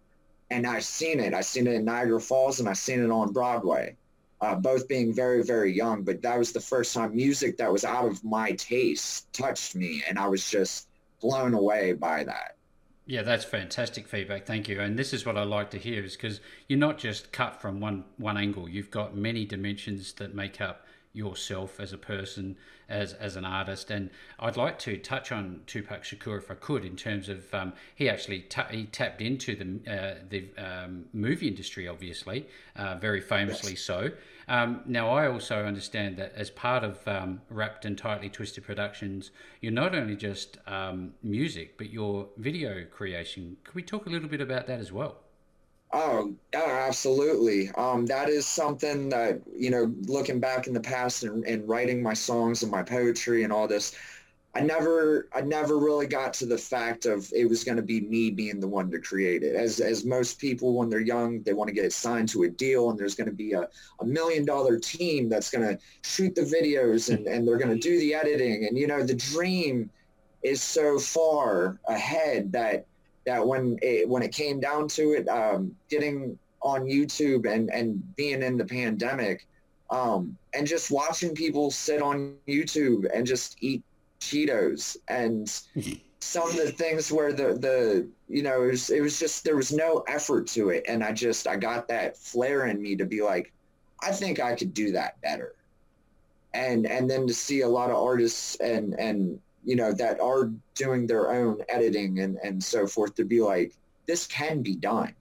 and 0.51 0.67
I've 0.67 0.83
seen 0.83 1.19
it. 1.19 1.33
I've 1.33 1.45
seen 1.45 1.67
it 1.67 1.73
in 1.73 1.85
Niagara 1.85 2.19
Falls, 2.19 2.59
and 2.59 2.67
I've 2.67 2.77
seen 2.77 3.03
it 3.03 3.11
on 3.11 3.31
Broadway. 3.31 3.95
Uh, 4.41 4.55
both 4.55 4.89
being 4.89 5.13
very, 5.13 5.41
very 5.41 5.71
young, 5.71 6.03
but 6.03 6.21
that 6.21 6.37
was 6.37 6.51
the 6.51 6.59
first 6.59 6.93
time 6.93 7.15
music 7.15 7.55
that 7.55 7.71
was 7.71 7.85
out 7.85 8.05
of 8.05 8.21
my 8.25 8.51
taste 8.51 9.31
touched 9.31 9.73
me, 9.73 10.03
and 10.07 10.19
I 10.19 10.27
was 10.27 10.49
just 10.49 10.89
blown 11.21 11.53
away 11.53 11.93
by 11.93 12.25
that. 12.25 12.57
Yeah, 13.05 13.21
that's 13.21 13.43
fantastic 13.43 14.07
feedback. 14.07 14.45
Thank 14.45 14.69
you. 14.69 14.79
And 14.79 14.97
this 14.97 15.13
is 15.13 15.25
what 15.25 15.37
I 15.37 15.43
like 15.43 15.71
to 15.71 15.77
hear 15.77 16.03
is 16.03 16.15
because 16.15 16.39
you're 16.67 16.79
not 16.79 16.97
just 16.97 17.31
cut 17.31 17.61
from 17.61 17.79
one 17.79 18.05
one 18.17 18.37
angle. 18.37 18.69
You've 18.69 18.91
got 18.91 19.15
many 19.15 19.45
dimensions 19.45 20.13
that 20.13 20.33
make 20.33 20.61
up 20.61 20.85
yourself 21.13 21.79
as 21.79 21.93
a 21.93 21.97
person, 21.97 22.57
as 22.89 23.13
as 23.13 23.35
an 23.35 23.45
artist. 23.45 23.91
And 23.91 24.09
I'd 24.39 24.57
like 24.57 24.79
to 24.79 24.97
touch 24.97 25.31
on 25.31 25.61
Tupac 25.67 26.03
Shakur 26.03 26.37
if 26.37 26.51
I 26.51 26.55
could, 26.55 26.83
in 26.83 26.95
terms 26.95 27.29
of 27.29 27.53
um, 27.53 27.73
he 27.95 28.09
actually 28.09 28.47
he 28.71 28.85
tapped 28.85 29.21
into 29.21 29.55
the 29.55 29.91
uh, 29.91 30.15
the 30.27 30.49
um, 30.57 31.05
movie 31.13 31.47
industry, 31.47 31.87
obviously, 31.87 32.47
uh, 32.75 32.95
very 32.95 33.21
famously 33.21 33.71
yes. 33.71 33.81
so. 33.81 34.11
Um, 34.47 34.81
now, 34.85 35.09
I 35.09 35.27
also 35.27 35.63
understand 35.65 36.17
that 36.17 36.33
as 36.35 36.49
part 36.49 36.83
of 36.83 37.07
um, 37.07 37.41
Wrapped 37.49 37.85
and 37.85 37.97
Tightly 37.97 38.29
Twisted 38.29 38.65
Productions, 38.65 39.31
you're 39.61 39.71
not 39.71 39.95
only 39.95 40.17
just 40.17 40.57
um, 40.67 41.13
music, 41.23 41.77
but 41.77 41.89
your 41.89 42.27
video 42.37 42.83
creation. 42.85 43.55
Could 43.63 43.75
we 43.75 43.83
talk 43.83 44.05
a 44.05 44.09
little 44.09 44.27
bit 44.27 44.41
about 44.41 44.67
that 44.67 44.79
as 44.79 44.91
well? 44.91 45.22
Oh, 45.95 46.33
absolutely. 46.55 47.69
Um, 47.71 48.07
that 48.07 48.27
is 48.27 48.47
something 48.47 49.09
that, 49.09 49.41
you 49.55 49.69
know, 49.69 49.93
looking 50.07 50.39
back 50.39 50.65
in 50.65 50.73
the 50.73 50.79
past 50.79 51.23
and, 51.23 51.45
and 51.45 51.69
writing 51.69 52.01
my 52.01 52.15
songs 52.15 52.63
and 52.63 52.71
my 52.71 52.81
poetry 52.81 53.43
and 53.43 53.53
all 53.53 53.67
this, 53.67 53.95
I 54.55 54.61
never 54.61 55.29
I 55.33 55.41
never 55.41 55.77
really 55.79 56.07
got 56.07 56.33
to 56.35 56.45
the 56.47 56.57
fact 56.57 57.05
of 57.05 57.31
it 57.35 57.45
was 57.45 57.63
going 57.63 57.77
to 57.77 57.83
be 57.83 58.01
me 58.01 58.31
being 58.31 58.59
the 58.59 58.67
one 58.67 58.89
to 58.91 58.99
create 58.99 59.43
it. 59.43 59.55
As 59.55 59.79
as 59.79 60.03
most 60.05 60.39
people 60.39 60.73
when 60.75 60.89
they're 60.89 60.99
young, 60.99 61.43
they 61.43 61.53
want 61.53 61.67
to 61.69 61.73
get 61.73 61.93
signed 61.93 62.29
to 62.29 62.43
a 62.43 62.49
deal 62.49 62.89
and 62.89 62.99
there's 62.99 63.15
going 63.15 63.29
to 63.29 63.35
be 63.35 63.53
a, 63.53 63.67
a 63.99 64.05
million 64.05 64.45
dollar 64.45 64.79
team 64.79 65.29
that's 65.29 65.51
going 65.51 65.67
to 65.67 65.79
shoot 66.03 66.35
the 66.35 66.41
videos 66.41 67.13
and, 67.13 67.27
and 67.27 67.47
they're 67.47 67.57
going 67.57 67.73
to 67.73 67.79
do 67.79 67.99
the 67.99 68.15
editing. 68.15 68.65
And 68.67 68.77
you 68.77 68.87
know, 68.87 69.03
the 69.03 69.15
dream 69.15 69.91
is 70.43 70.61
so 70.61 70.99
far 70.99 71.79
ahead 71.87 72.51
that 72.51 72.87
that 73.25 73.45
when 73.45 73.77
it 73.81 74.07
when 74.07 74.23
it 74.23 74.31
came 74.31 74.59
down 74.59 74.87
to 74.89 75.13
it, 75.13 75.27
um, 75.29 75.75
getting 75.89 76.37
on 76.61 76.83
YouTube 76.85 77.51
and, 77.51 77.69
and 77.71 78.15
being 78.15 78.41
in 78.41 78.57
the 78.57 78.65
pandemic, 78.65 79.47
um, 79.89 80.37
and 80.53 80.65
just 80.65 80.91
watching 80.91 81.35
people 81.35 81.71
sit 81.71 82.01
on 82.01 82.35
YouTube 82.47 83.05
and 83.13 83.25
just 83.25 83.57
eat 83.61 83.83
Cheetos 84.19 84.97
and 85.07 85.49
some 86.19 86.49
of 86.49 86.55
the 86.55 86.71
things 86.71 87.11
where 87.11 87.33
the 87.33 87.53
the 87.53 88.07
you 88.29 88.43
know 88.43 88.63
it 88.63 88.71
was, 88.71 88.89
it 88.89 89.01
was 89.01 89.19
just 89.19 89.43
there 89.43 89.55
was 89.55 89.71
no 89.71 90.03
effort 90.07 90.47
to 90.47 90.69
it. 90.69 90.85
And 90.87 91.03
I 91.03 91.11
just 91.11 91.47
I 91.47 91.55
got 91.57 91.87
that 91.89 92.17
flair 92.17 92.67
in 92.67 92.81
me 92.81 92.95
to 92.95 93.05
be 93.05 93.21
like 93.21 93.51
I 94.01 94.11
think 94.11 94.39
I 94.39 94.55
could 94.55 94.73
do 94.73 94.91
that 94.93 95.19
better. 95.21 95.55
And 96.53 96.85
and 96.85 97.09
then 97.09 97.27
to 97.27 97.33
see 97.33 97.61
a 97.61 97.67
lot 97.67 97.89
of 97.89 97.97
artists 97.97 98.55
and 98.55 98.97
and 98.99 99.39
you 99.65 99.75
know, 99.75 99.91
that 99.93 100.19
are 100.19 100.51
doing 100.75 101.07
their 101.07 101.31
own 101.31 101.59
editing 101.69 102.19
and, 102.19 102.37
and 102.43 102.63
so 102.63 102.85
forth 102.87 103.15
to 103.15 103.25
be 103.25 103.41
like, 103.41 103.73
this 104.05 104.27
can 104.27 104.61
be 104.61 104.75
done. 104.75 105.13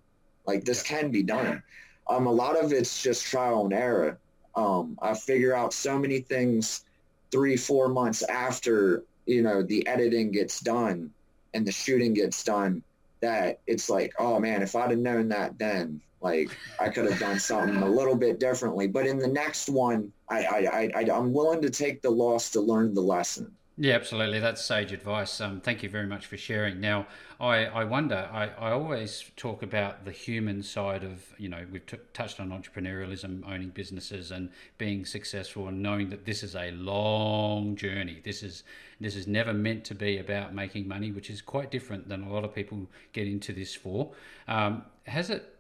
Like 0.47 0.65
this 0.65 0.83
can 0.83 1.11
be 1.11 1.23
done. 1.23 1.63
Um, 2.09 2.27
a 2.27 2.33
lot 2.33 2.57
of 2.57 2.73
it's 2.73 3.03
just 3.03 3.25
trial 3.25 3.65
and 3.65 3.73
error. 3.73 4.19
Um, 4.57 4.99
I 5.01 5.15
figure 5.15 5.55
out 5.55 5.73
so 5.73 5.99
many 5.99 6.21
things 6.21 6.85
three, 7.31 7.57
four 7.57 7.89
months 7.89 8.23
after, 8.23 9.05
you 9.27 9.43
know, 9.43 9.63
the 9.63 9.87
editing 9.87 10.33
gets 10.33 10.61
done 10.61 11.11
and 11.55 11.67
the 11.67 11.73
shooting 11.73 12.15
gets 12.15 12.43
done 12.45 12.83
that 13.21 13.61
it's 13.67 13.89
like, 13.89 14.13
oh 14.19 14.39
man, 14.39 14.63
if 14.63 14.75
I'd 14.75 14.91
have 14.91 14.99
known 14.99 15.29
that 15.29 15.59
then, 15.59 16.01
like 16.21 16.51
I 16.81 16.89
could 16.89 17.11
have 17.11 17.19
done 17.19 17.39
something 17.39 17.77
a 17.77 17.89
little 17.89 18.17
bit 18.17 18.39
differently. 18.39 18.89
But 18.89 19.07
in 19.07 19.19
the 19.19 19.29
next 19.29 19.69
one, 19.69 20.13
I, 20.29 20.45
I, 20.45 20.91
I, 20.95 21.11
I'm 21.11 21.33
willing 21.33 21.63
to 21.63 21.71
take 21.71 22.03
the 22.03 22.11
loss 22.11 22.51
to 22.51 22.61
learn 22.61 22.95
the 22.95 23.01
lesson. 23.01 23.53
Yeah, 23.79 23.95
absolutely. 23.95 24.39
That's 24.39 24.63
sage 24.63 24.93
advice. 24.93 25.41
Um, 25.41 25.61
thank 25.61 25.83
you 25.83 25.89
very 25.89 26.07
much 26.07 26.27
for 26.27 26.37
sharing. 26.37 26.79
Now, 26.79 27.07
I, 27.41 27.65
I 27.65 27.85
wonder, 27.85 28.29
I, 28.31 28.49
I 28.49 28.71
always 28.71 29.31
talk 29.35 29.63
about 29.63 30.05
the 30.05 30.13
human 30.13 30.63
side 30.63 31.03
of, 31.03 31.33
you 31.39 31.49
know, 31.49 31.65
we've 31.73 31.87
t- 31.87 31.97
touched 32.13 32.39
on 32.39 32.51
entrepreneurialism, 32.51 33.43
owning 33.51 33.71
businesses 33.71 34.31
and 34.31 34.51
being 34.77 35.07
successful 35.07 35.69
and 35.69 35.83
knowing 35.83 36.11
that 36.11 36.27
this 36.27 36.43
is 36.43 36.55
a 36.55 36.71
long 36.73 37.75
journey. 37.75 38.21
This 38.23 38.43
is, 38.43 38.63
this 39.01 39.17
is 39.17 39.27
never 39.27 39.55
meant 39.55 39.85
to 39.87 39.95
be 39.95 40.19
about 40.19 40.55
making 40.55 40.87
money, 40.87 41.11
which 41.11 41.31
is 41.31 41.41
quite 41.41 41.71
different 41.71 42.09
than 42.11 42.25
a 42.25 42.31
lot 42.33 42.45
of 42.45 42.55
people 42.55 42.87
get 43.15 43.27
into 43.27 43.55
this 43.55 43.75
for. 43.75 44.13
Um, 44.49 44.85
has 45.05 45.31
it 45.31 45.57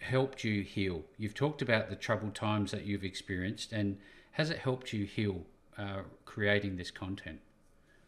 helped 0.00 0.42
you 0.42 0.62
heal? 0.62 1.04
You've 1.18 1.34
talked 1.34 1.62
about 1.62 1.88
the 1.88 1.96
troubled 1.96 2.34
times 2.34 2.72
that 2.72 2.84
you've 2.84 3.04
experienced 3.04 3.72
and 3.72 3.96
has 4.32 4.50
it 4.50 4.58
helped 4.58 4.92
you 4.92 5.04
heal 5.06 5.42
uh, 5.78 6.02
creating 6.24 6.76
this 6.76 6.90
content? 6.90 7.40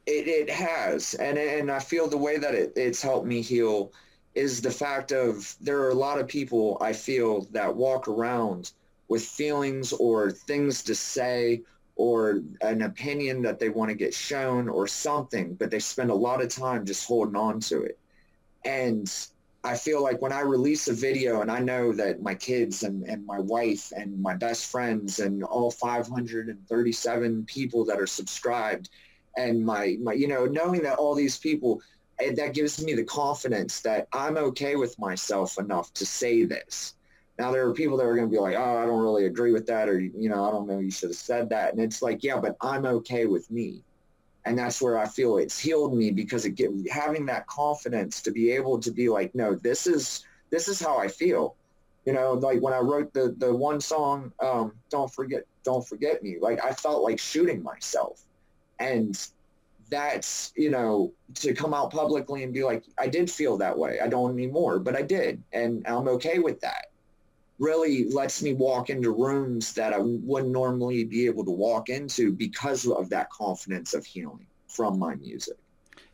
It, 0.07 0.29
it 0.29 0.51
has, 0.51 1.15
and 1.15 1.37
and 1.37 1.71
I 1.71 1.81
feel 1.81 2.09
the 2.09 2.17
way 2.17 2.39
that 2.39 2.55
it, 2.55 2.73
it's 2.77 3.03
helped 3.03 3.27
me 3.27 3.43
heal 3.43 3.93
is 4.37 4.61
the 4.61 4.71
fact 4.71 5.13
of 5.13 5.57
there 5.61 5.81
are 5.81 5.91
a 5.91 5.95
lot 5.95 6.21
of 6.21 6.29
people 6.29 6.77
I 6.81 6.93
feel 6.93 7.43
that 7.53 7.75
walk 7.75 8.07
around 8.07 8.73
with 9.09 9.25
feelings 9.25 9.93
or 9.95 10.31
things 10.31 10.83
to 10.85 10.95
say 10.95 11.63
or 11.97 12.43
an 12.61 12.83
opinion 12.83 13.41
that 13.43 13.59
they 13.59 13.71
want 13.71 13.89
to 13.89 13.97
get 13.97 14.13
shown 14.13 14.69
or 14.69 14.87
something, 14.87 15.55
but 15.55 15.71
they 15.71 15.79
spend 15.79 16.11
a 16.11 16.15
lot 16.15 16.43
of 16.43 16.51
time 16.51 16.85
just 16.85 17.09
holding 17.09 17.37
on 17.37 17.59
to 17.59 17.83
it. 17.83 17.99
And 18.67 19.11
I 19.65 19.77
feel 19.77 20.03
like 20.03 20.21
when 20.21 20.33
I 20.33 20.41
release 20.41 20.89
a 20.89 20.93
video 20.93 21.41
and 21.41 21.51
I 21.51 21.61
know 21.61 21.93
that 21.95 22.23
my 22.23 22.35
kids 22.35 22.83
and, 22.83 23.03
and 23.05 23.25
my 23.25 23.39
wife 23.39 23.91
and 23.97 24.21
my 24.21 24.35
best 24.35 24.71
friends 24.71 25.19
and 25.19 25.43
all 25.43 25.71
537 25.71 27.45
people 27.47 27.85
that 27.87 27.99
are 27.99 28.07
subscribed 28.07 28.91
and 29.37 29.65
my, 29.65 29.97
my 30.01 30.13
you 30.13 30.29
know, 30.29 30.47
knowing 30.47 30.83
that 30.83 30.99
all 30.99 31.15
these 31.15 31.39
people, 31.39 31.81
that 32.19 32.55
gives 32.55 32.83
me 32.83 32.95
the 32.95 33.05
confidence 33.05 33.81
that 33.81 34.09
I'm 34.13 34.39
okay 34.39 34.77
with 34.77 34.99
myself 34.99 35.59
enough 35.59 35.93
to 35.95 36.07
say 36.07 36.45
this. 36.45 36.95
Now 37.39 37.53
there 37.53 37.67
are 37.69 37.75
people 37.75 37.99
that 37.99 38.07
are 38.07 38.17
going 38.17 38.27
to 38.27 38.33
be 38.33 38.41
like, 38.41 38.57
oh, 38.57 38.79
I 38.79 38.87
don't 38.87 39.03
really 39.03 39.27
agree 39.27 39.53
with 39.53 39.67
that, 39.67 39.89
or 39.89 40.01
you 40.01 40.31
know, 40.31 40.45
I 40.45 40.51
don't 40.51 40.67
know, 40.67 40.79
you 40.79 40.91
should 40.91 41.11
have 41.11 41.17
said 41.17 41.51
that, 41.51 41.73
and 41.73 41.83
it's 41.83 42.01
like, 42.01 42.25
yeah, 42.25 42.39
but 42.39 42.57
I'm 42.63 42.87
okay 42.87 43.27
with 43.27 43.51
me 43.51 43.83
and 44.47 44.57
that's 44.57 44.81
where 44.81 44.97
I 44.97 45.07
feel 45.07 45.39
it's 45.39 45.59
healed 45.59 45.95
me 45.95 46.13
because 46.13 46.47
it 46.47 46.51
get, 46.51 46.71
having 46.89 47.27
that 47.27 47.47
confidence 47.49 48.23
to 48.23 48.31
be 48.31 48.53
able 48.53 48.79
to 48.79 48.93
be 48.93 49.09
like, 49.09 49.35
no, 49.35 49.57
this 49.57 49.87
is 49.87 50.25
this 50.51 50.69
is 50.69 50.81
how 50.81 50.97
I 50.99 51.09
feel. 51.09 51.57
You 52.07 52.13
know, 52.13 52.35
like 52.35 52.63
when 52.63 52.73
I 52.73 52.79
wrote 52.79 53.13
the 53.13 53.35
the 53.37 53.55
one 53.55 53.81
song, 53.81 54.33
um, 54.41 54.73
"Don't 54.89 55.13
Forget, 55.13 55.43
Don't 55.65 55.87
Forget 55.87 56.23
Me," 56.23 56.37
like 56.41 56.65
I 56.65 56.73
felt 56.73 57.03
like 57.03 57.19
shooting 57.19 57.61
myself, 57.65 58.25
and 58.79 59.29
that's 59.89 60.53
you 60.57 60.71
know 60.71 61.13
to 61.35 61.55
come 61.55 61.73
out 61.73 61.91
publicly 61.91 62.43
and 62.43 62.53
be 62.53 62.65
like, 62.65 62.85
I 62.99 63.07
did 63.07 63.31
feel 63.31 63.57
that 63.59 63.77
way. 63.77 64.01
I 64.01 64.09
don't 64.09 64.33
anymore, 64.33 64.79
but 64.79 64.97
I 64.97 65.03
did, 65.03 65.43
and 65.53 65.87
I'm 65.87 66.09
okay 66.09 66.39
with 66.39 66.61
that 66.61 66.87
really 67.59 68.11
lets 68.11 68.43
me 68.43 68.53
walk 68.53 68.91
into 68.91 69.11
rooms 69.11 69.73
that 69.75 69.93
I 69.93 69.99
wouldn't 69.99 70.53
normally 70.53 71.05
be 71.05 71.27
able 71.27 71.45
to 71.45 71.51
walk 71.51 71.89
into 71.89 72.33
because 72.33 72.87
of 72.87 73.09
that 73.11 73.31
confidence 73.31 73.95
of 73.95 74.05
healing 74.05 74.47
from 74.69 74.99
my 74.99 75.15
music. 75.15 75.57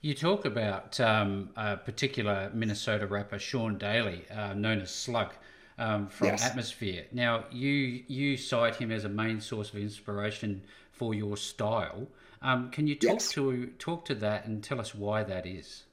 You 0.03 0.15
talk 0.15 0.45
about 0.45 0.99
um, 1.01 1.51
a 1.57 1.77
particular 1.77 2.51
Minnesota 2.55 3.07
rapper, 3.07 3.39
Sean 3.39 3.79
Daley, 3.79 4.25
uh, 4.31 4.55
known 4.55 4.81
as 4.81 4.91
Slug. 4.91 5.33
Um, 5.79 6.07
from 6.09 6.29
yes. 6.29 6.45
Atmosphere. 6.45 7.07
Now, 7.13 7.47
you 7.51 8.05
you 8.07 8.37
cite 8.37 8.77
him 8.77 8.93
as 8.93 9.05
a 9.05 9.09
main 9.09 9.41
source 9.41 9.71
of 9.71 9.77
inspiration 9.77 10.63
for 10.93 11.15
your 11.15 11.37
style. 11.37 12.07
Um, 12.43 12.71
can 12.71 12.87
you 12.87 12.97
talk 12.97 13.15
yes. 13.15 13.33
to 13.33 13.67
talk 13.79 14.05
to 14.07 14.15
that 14.17 14.47
and 14.47 14.63
tell 14.63 14.81
us 14.81 14.95
why 14.95 15.23
that 15.23 15.47
is? 15.47 15.85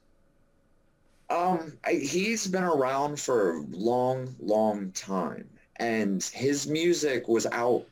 Um, 1.30 1.78
I, 1.84 1.92
he's 1.92 2.48
been 2.48 2.64
around 2.64 3.20
for 3.20 3.58
a 3.58 3.62
long, 3.70 4.34
long 4.40 4.90
time, 4.90 5.48
and 5.76 6.22
his 6.22 6.66
music 6.66 7.28
was 7.28 7.46
out 7.52 7.86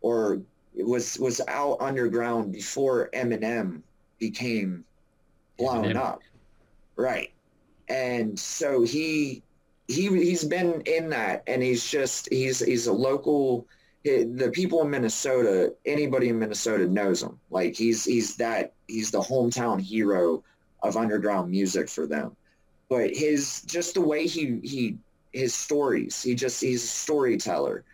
or 0.00 0.40
was 0.74 1.18
was 1.20 1.40
out 1.46 1.76
underground 1.80 2.52
before 2.52 3.10
Eminem 3.14 3.82
became 4.18 4.84
blown 5.56 5.84
Eminem. 5.84 5.96
up, 5.96 6.20
right? 6.96 7.30
And 7.88 8.36
so 8.36 8.82
he 8.82 9.44
he 9.86 10.08
he's 10.08 10.42
been 10.42 10.80
in 10.80 11.10
that, 11.10 11.44
and 11.46 11.62
he's 11.62 11.88
just 11.88 12.28
he's 12.30 12.58
he's 12.58 12.88
a 12.88 12.92
local. 12.92 13.66
The 14.02 14.50
people 14.54 14.80
in 14.82 14.90
Minnesota, 14.90 15.74
anybody 15.84 16.30
in 16.30 16.38
Minnesota 16.38 16.86
knows 16.86 17.22
him. 17.22 17.38
Like 17.50 17.76
he's 17.76 18.04
he's 18.04 18.36
that 18.36 18.72
he's 18.88 19.10
the 19.10 19.20
hometown 19.20 19.80
hero 19.80 20.42
of 20.82 20.96
underground 20.96 21.50
music 21.50 21.88
for 21.88 22.06
them. 22.06 22.34
But 22.88 23.14
his 23.14 23.62
just 23.62 23.94
the 23.94 24.00
way 24.00 24.26
he 24.26 24.58
he 24.62 24.96
his 25.32 25.54
stories 25.54 26.22
he 26.22 26.34
just 26.34 26.62
he's 26.62 26.82
a 26.82 26.86
storyteller. 26.86 27.84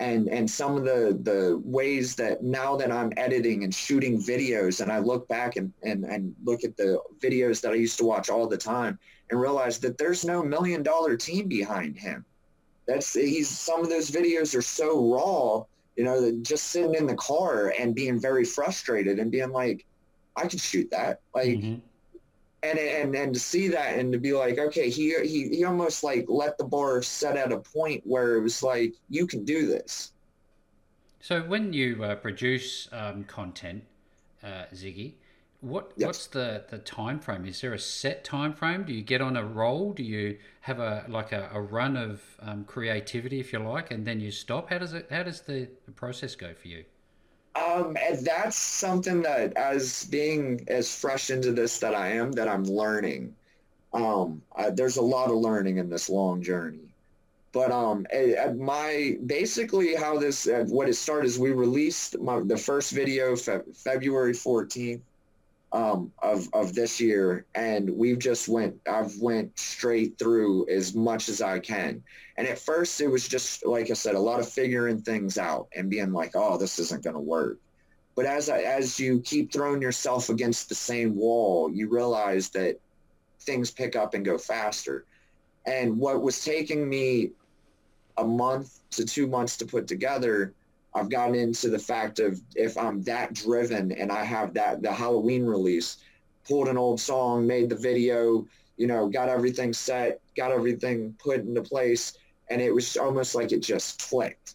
And 0.00 0.28
and 0.28 0.50
some 0.50 0.76
of 0.76 0.84
the 0.84 1.18
the 1.22 1.60
ways 1.64 2.14
that 2.16 2.42
now 2.42 2.76
that 2.76 2.92
I'm 2.92 3.12
editing 3.16 3.64
and 3.64 3.74
shooting 3.74 4.20
videos 4.20 4.82
and 4.82 4.92
I 4.92 4.98
look 4.98 5.26
back 5.28 5.56
and 5.56 5.72
and, 5.82 6.04
and 6.04 6.34
look 6.44 6.64
at 6.64 6.76
the 6.76 7.00
videos 7.20 7.62
that 7.62 7.72
I 7.72 7.76
used 7.76 7.96
to 7.98 8.04
watch 8.04 8.28
all 8.28 8.46
the 8.46 8.58
time 8.58 8.98
and 9.30 9.40
realize 9.40 9.78
that 9.78 9.96
there's 9.96 10.26
no 10.26 10.42
million 10.42 10.82
dollar 10.82 11.16
team 11.16 11.48
behind 11.48 11.96
him 11.96 12.26
that's 12.86 13.14
he's 13.14 13.48
some 13.48 13.80
of 13.80 13.88
those 13.88 14.10
videos 14.10 14.54
are 14.54 14.62
so 14.62 15.12
raw 15.12 15.64
you 15.96 16.04
know 16.04 16.32
just 16.42 16.68
sitting 16.68 16.94
in 16.94 17.06
the 17.06 17.14
car 17.14 17.72
and 17.78 17.94
being 17.94 18.20
very 18.20 18.44
frustrated 18.44 19.18
and 19.18 19.30
being 19.30 19.50
like 19.50 19.86
I 20.36 20.48
could 20.48 20.60
shoot 20.60 20.90
that. 20.90 21.20
Like 21.34 21.48
mm-hmm. 21.48 21.80
and 22.62 22.78
and 22.78 23.14
and 23.14 23.34
to 23.34 23.40
see 23.40 23.68
that 23.68 23.98
and 23.98 24.12
to 24.12 24.18
be 24.18 24.32
like 24.32 24.58
okay 24.58 24.90
he 24.90 25.14
he 25.22 25.48
he 25.48 25.64
almost 25.64 26.02
like 26.02 26.26
let 26.28 26.58
the 26.58 26.64
bar 26.64 27.02
set 27.02 27.36
at 27.36 27.52
a 27.52 27.58
point 27.58 28.02
where 28.04 28.36
it 28.36 28.42
was 28.42 28.62
like 28.62 28.94
you 29.08 29.26
can 29.26 29.44
do 29.44 29.66
this. 29.66 30.12
So 31.20 31.42
when 31.42 31.72
you 31.72 32.04
uh, 32.04 32.16
produce 32.16 32.88
um, 32.92 33.24
content 33.24 33.84
uh, 34.42 34.64
ziggy 34.74 35.14
what 35.64 35.92
what's 35.96 36.26
the 36.26 36.62
the 36.68 36.78
time 36.78 37.18
frame 37.18 37.46
is 37.46 37.60
there 37.62 37.72
a 37.72 37.78
set 37.78 38.22
time 38.22 38.52
frame 38.52 38.84
do 38.84 38.92
you 38.92 39.02
get 39.02 39.20
on 39.22 39.36
a 39.36 39.44
roll? 39.44 39.92
Do 39.92 40.02
you 40.02 40.38
have 40.60 40.78
a 40.78 41.04
like 41.08 41.32
a, 41.32 41.50
a 41.52 41.60
run 41.60 41.96
of 41.96 42.22
um, 42.40 42.64
creativity 42.64 43.40
if 43.40 43.52
you 43.52 43.58
like 43.58 43.90
and 43.90 44.06
then 44.06 44.20
you 44.20 44.30
stop? 44.30 44.70
How 44.70 44.78
does 44.78 44.92
it 44.92 45.06
how 45.10 45.22
does 45.22 45.40
the, 45.40 45.68
the 45.86 45.92
process 45.92 46.36
go 46.36 46.52
for 46.54 46.68
you? 46.68 46.84
Um, 47.56 47.96
and 48.02 48.18
that's 48.26 48.56
something 48.56 49.22
that, 49.22 49.56
as 49.56 50.06
being 50.06 50.64
as 50.66 50.92
fresh 50.92 51.30
into 51.30 51.52
this 51.52 51.78
that 51.78 51.94
I 51.94 52.08
am, 52.08 52.32
that 52.32 52.48
I'm 52.48 52.64
learning. 52.64 53.34
Um, 53.92 54.42
I, 54.56 54.70
there's 54.70 54.96
a 54.96 55.02
lot 55.02 55.30
of 55.30 55.36
learning 55.36 55.78
in 55.78 55.88
this 55.88 56.10
long 56.10 56.42
journey. 56.42 56.88
But 57.52 57.70
um, 57.70 58.08
at, 58.12 58.56
my 58.56 59.16
basically 59.26 59.94
how 59.94 60.18
this 60.18 60.48
uh, 60.48 60.64
what 60.66 60.88
it 60.88 60.94
started 60.94 61.28
is 61.28 61.38
we 61.38 61.52
released 61.52 62.18
my, 62.18 62.40
the 62.40 62.56
first 62.56 62.90
video 62.90 63.36
fe- 63.36 63.60
February 63.72 64.32
14th 64.32 65.00
um, 65.74 66.12
of 66.22 66.48
of 66.52 66.72
this 66.72 67.00
year, 67.00 67.44
and 67.56 67.90
we've 67.90 68.20
just 68.20 68.48
went 68.48 68.76
I've 68.88 69.12
went 69.20 69.58
straight 69.58 70.16
through 70.18 70.68
as 70.68 70.94
much 70.94 71.28
as 71.28 71.42
I 71.42 71.58
can. 71.58 72.02
And 72.36 72.46
at 72.46 72.60
first, 72.60 73.00
it 73.00 73.08
was 73.08 73.26
just 73.26 73.66
like 73.66 73.90
I 73.90 73.94
said, 73.94 74.14
a 74.14 74.20
lot 74.20 74.38
of 74.38 74.48
figuring 74.48 75.02
things 75.02 75.36
out 75.36 75.66
and 75.74 75.90
being 75.90 76.12
like, 76.12 76.32
"Oh, 76.36 76.56
this 76.56 76.78
isn't 76.78 77.02
going 77.02 77.14
to 77.14 77.20
work." 77.20 77.58
But 78.14 78.26
as 78.26 78.48
I, 78.48 78.60
as 78.60 79.00
you 79.00 79.20
keep 79.20 79.52
throwing 79.52 79.82
yourself 79.82 80.28
against 80.28 80.68
the 80.68 80.76
same 80.76 81.16
wall, 81.16 81.68
you 81.68 81.88
realize 81.88 82.50
that 82.50 82.78
things 83.40 83.72
pick 83.72 83.96
up 83.96 84.14
and 84.14 84.24
go 84.24 84.38
faster. 84.38 85.04
And 85.66 85.98
what 85.98 86.22
was 86.22 86.44
taking 86.44 86.88
me 86.88 87.30
a 88.16 88.24
month 88.24 88.78
to 88.90 89.04
two 89.04 89.26
months 89.26 89.56
to 89.56 89.66
put 89.66 89.88
together 89.88 90.54
I've 90.94 91.08
gotten 91.08 91.34
into 91.34 91.68
the 91.68 91.78
fact 91.78 92.20
of 92.20 92.40
if 92.54 92.78
I'm 92.78 93.02
that 93.02 93.34
driven 93.34 93.92
and 93.92 94.12
I 94.12 94.24
have 94.24 94.54
that 94.54 94.82
the 94.82 94.92
Halloween 94.92 95.44
release, 95.44 95.98
pulled 96.46 96.68
an 96.68 96.76
old 96.76 97.00
song, 97.00 97.46
made 97.46 97.68
the 97.68 97.76
video, 97.76 98.46
you 98.76 98.86
know, 98.86 99.08
got 99.08 99.28
everything 99.28 99.72
set, 99.72 100.20
got 100.36 100.52
everything 100.52 101.14
put 101.18 101.40
into 101.40 101.62
place, 101.62 102.18
and 102.50 102.60
it 102.60 102.72
was 102.72 102.96
almost 102.96 103.34
like 103.34 103.50
it 103.52 103.60
just 103.60 104.08
clicked. 104.08 104.54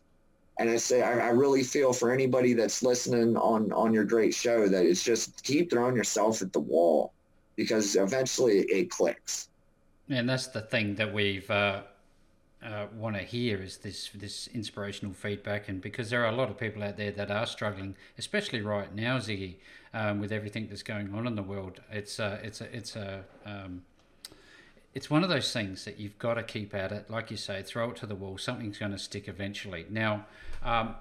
And 0.60 0.70
I 0.70 0.78
say 0.78 1.02
I, 1.02 1.28
I 1.28 1.30
really 1.30 1.64
feel 1.64 1.94
for 1.94 2.12
anybody 2.14 2.54
that's 2.54 2.84
listening 2.84 3.36
on 3.38 3.72
on 3.72 3.94
your 3.94 4.04
great 4.04 4.34
show 4.34 4.68
that 4.68 4.86
it's 4.86 5.04
just 5.04 5.44
keep 5.44 5.70
throwing 5.70 5.96
yourself 5.96 6.42
at 6.42 6.54
the 6.54 6.60
wall 6.60 7.14
because 7.56 7.96
eventually 7.96 8.60
it 8.60 8.90
clicks. 8.90 9.50
And 10.10 10.28
that's 10.30 10.48
the 10.48 10.62
thing 10.62 10.96
that 10.96 11.14
we've 11.14 11.50
uh, 11.52 11.84
uh, 12.64 12.88
want 12.96 13.16
to 13.16 13.22
hear 13.22 13.62
is 13.62 13.78
this 13.78 14.10
this 14.14 14.48
inspirational 14.48 15.14
feedback, 15.14 15.70
and 15.70 15.82
because 15.82 16.10
there 16.10 16.24
are 16.24 16.30
a 16.30 16.36
lot 16.36 16.50
of 16.50 16.58
people 16.58 16.84
out 16.84 16.98
there 16.98 17.12
that 17.12 17.32
are 17.32 17.46
struggling, 17.46 17.96
especially 18.18 18.62
right 18.62 18.94
now, 18.94 19.18
Ziggy, 19.18 19.56
um, 19.94 20.20
with 20.20 20.32
everything 20.32 20.68
that's 20.68 20.84
going 20.84 21.14
on 21.14 21.26
in 21.26 21.36
the 21.36 21.44
world, 21.44 21.80
it's 21.92 22.20
a, 22.20 22.40
it's 22.44 22.62
a, 22.62 22.76
it's 22.76 22.96
a 22.96 23.24
um, 23.46 23.84
it's 24.94 25.10
one 25.10 25.24
of 25.24 25.30
those 25.30 25.54
things 25.54 25.86
that 25.86 26.00
you've 26.00 26.18
got 26.18 26.34
to 26.34 26.44
keep 26.44 26.74
at 26.74 26.92
it. 26.92 27.10
Like 27.10 27.32
you 27.32 27.38
say, 27.38 27.62
throw 27.62 27.92
it 27.92 27.98
to 27.98 28.06
the 28.06 28.16
wall. 28.16 28.38
Something's 28.38 28.78
going 28.78 28.92
to 28.92 28.98
stick 28.98 29.28
eventually. 29.28 29.86
Now, 29.90 30.26
um, 30.64 30.96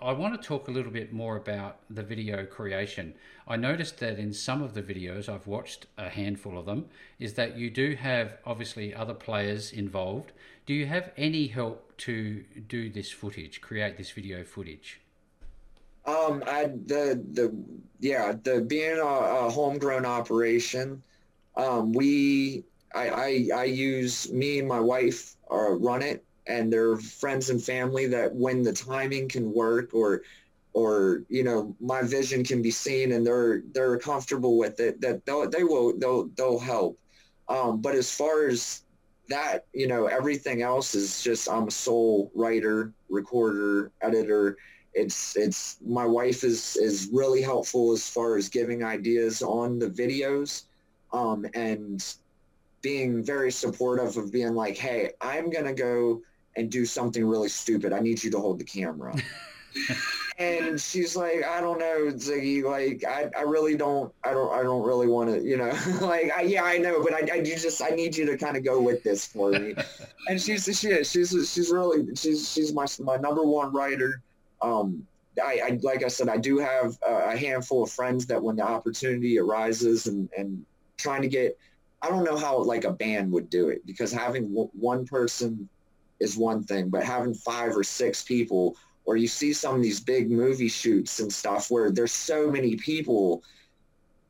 I 0.00 0.12
want 0.12 0.40
to 0.40 0.46
talk 0.46 0.68
a 0.68 0.70
little 0.70 0.92
bit 0.92 1.12
more 1.12 1.36
about 1.36 1.78
the 1.88 2.02
video 2.02 2.44
creation. 2.44 3.14
I 3.48 3.56
noticed 3.56 3.98
that 4.00 4.18
in 4.18 4.34
some 4.34 4.62
of 4.62 4.74
the 4.74 4.82
videos, 4.82 5.26
I've 5.26 5.46
watched 5.46 5.86
a 5.96 6.10
handful 6.10 6.58
of 6.58 6.66
them, 6.66 6.86
is 7.18 7.32
that 7.34 7.56
you 7.56 7.70
do 7.70 7.94
have 7.94 8.36
obviously 8.44 8.94
other 8.94 9.14
players 9.14 9.72
involved. 9.72 10.32
Do 10.66 10.74
you 10.74 10.84
have 10.84 11.12
any 11.16 11.46
help 11.46 11.96
to 11.98 12.44
do 12.68 12.90
this 12.90 13.10
footage, 13.10 13.62
create 13.62 13.96
this 13.96 14.10
video 14.10 14.44
footage? 14.44 15.00
Um, 16.04 16.44
I 16.46 16.66
the 16.66 17.20
the 17.32 17.56
yeah 17.98 18.34
the 18.42 18.60
being 18.60 18.98
a, 18.98 19.02
a 19.02 19.50
homegrown 19.50 20.04
operation, 20.04 21.02
um, 21.56 21.92
we 21.92 22.64
I, 22.94 23.08
I 23.08 23.48
I 23.56 23.64
use 23.64 24.30
me 24.30 24.58
and 24.58 24.68
my 24.68 24.78
wife 24.78 25.36
uh, 25.50 25.70
run 25.70 26.02
it 26.02 26.22
and 26.46 26.72
their 26.72 26.96
friends 26.96 27.50
and 27.50 27.62
family 27.62 28.06
that 28.06 28.34
when 28.34 28.62
the 28.62 28.72
timing 28.72 29.28
can 29.28 29.52
work 29.52 29.94
or 29.94 30.22
or 30.72 31.22
you 31.28 31.42
know 31.42 31.74
my 31.80 32.02
vision 32.02 32.44
can 32.44 32.60
be 32.60 32.70
seen 32.70 33.12
and 33.12 33.26
they're 33.26 33.62
they're 33.72 33.98
comfortable 33.98 34.58
with 34.58 34.78
it 34.78 35.00
that 35.00 35.24
they'll, 35.24 35.48
they 35.48 35.64
will 35.64 35.96
they'll 35.98 36.28
they'll 36.36 36.58
help. 36.58 36.98
Um, 37.48 37.80
but 37.80 37.94
as 37.94 38.14
far 38.14 38.46
as 38.46 38.82
that 39.28 39.66
you 39.72 39.86
know 39.86 40.06
everything 40.06 40.62
else 40.62 40.94
is 40.94 41.22
just 41.22 41.50
i'm 41.50 41.66
a 41.66 41.70
sole 41.70 42.30
writer 42.34 42.92
recorder 43.08 43.90
editor. 44.02 44.56
It's 44.94 45.36
it's 45.36 45.78
my 45.84 46.06
wife 46.06 46.42
is 46.42 46.76
is 46.76 47.10
really 47.12 47.42
helpful 47.42 47.92
as 47.92 48.08
far 48.08 48.36
as 48.36 48.48
giving 48.48 48.82
ideas 48.82 49.42
on 49.42 49.78
the 49.78 49.88
videos 49.88 50.64
um, 51.12 51.46
and 51.54 52.02
being 52.80 53.22
very 53.22 53.50
supportive 53.50 54.16
of 54.16 54.32
being 54.32 54.54
like 54.54 54.76
hey 54.76 55.10
i'm 55.20 55.50
gonna 55.50 55.74
go 55.74 56.22
and 56.56 56.70
do 56.70 56.84
something 56.84 57.24
really 57.24 57.48
stupid. 57.48 57.92
I 57.92 58.00
need 58.00 58.22
you 58.22 58.30
to 58.30 58.38
hold 58.38 58.58
the 58.58 58.64
camera. 58.64 59.14
and 60.38 60.80
she's 60.80 61.16
like, 61.16 61.44
I 61.44 61.60
don't 61.60 61.78
know, 61.78 62.06
Ziggy. 62.12 62.62
Like, 62.62 63.04
I, 63.04 63.30
I 63.38 63.42
really 63.42 63.76
don't, 63.76 64.12
I 64.24 64.32
don't, 64.32 64.52
I 64.52 64.62
don't 64.62 64.82
really 64.82 65.06
want 65.06 65.30
to, 65.30 65.42
you 65.42 65.56
know, 65.56 65.72
like, 66.00 66.30
I, 66.36 66.42
yeah, 66.42 66.64
I 66.64 66.78
know, 66.78 67.02
but 67.02 67.12
I, 67.14 67.36
I 67.36 67.42
just, 67.42 67.82
I 67.82 67.90
need 67.90 68.16
you 68.16 68.26
to 68.26 68.36
kind 68.36 68.56
of 68.56 68.64
go 68.64 68.80
with 68.80 69.02
this 69.02 69.26
for 69.26 69.50
me. 69.50 69.74
and 70.28 70.40
she's, 70.40 70.64
she 70.64 71.04
she's, 71.04 71.30
she's 71.30 71.70
really, 71.70 72.14
she's, 72.16 72.50
she's 72.50 72.72
my, 72.72 72.86
my 73.00 73.16
number 73.16 73.44
one 73.44 73.72
writer. 73.72 74.22
Um, 74.62 75.06
I, 75.42 75.60
I, 75.64 75.78
like 75.82 76.02
I 76.02 76.08
said, 76.08 76.28
I 76.28 76.38
do 76.38 76.58
have 76.58 76.98
a 77.06 77.36
handful 77.36 77.82
of 77.82 77.90
friends 77.90 78.26
that 78.26 78.42
when 78.42 78.56
the 78.56 78.62
opportunity 78.62 79.38
arises 79.38 80.06
and, 80.06 80.30
and 80.36 80.64
trying 80.96 81.20
to 81.22 81.28
get, 81.28 81.58
I 82.00 82.08
don't 82.08 82.24
know 82.24 82.36
how 82.36 82.58
like 82.58 82.84
a 82.84 82.92
band 82.92 83.32
would 83.32 83.50
do 83.50 83.68
it 83.68 83.84
because 83.86 84.12
having 84.12 84.48
w- 84.48 84.70
one 84.72 85.06
person 85.06 85.68
is 86.20 86.36
one 86.36 86.62
thing, 86.62 86.88
but 86.88 87.02
having 87.02 87.34
five 87.34 87.76
or 87.76 87.84
six 87.84 88.22
people, 88.22 88.76
or 89.04 89.16
you 89.16 89.28
see 89.28 89.52
some 89.52 89.76
of 89.76 89.82
these 89.82 90.00
big 90.00 90.30
movie 90.30 90.68
shoots 90.68 91.20
and 91.20 91.32
stuff 91.32 91.70
where 91.70 91.90
there's 91.90 92.12
so 92.12 92.50
many 92.50 92.76
people, 92.76 93.42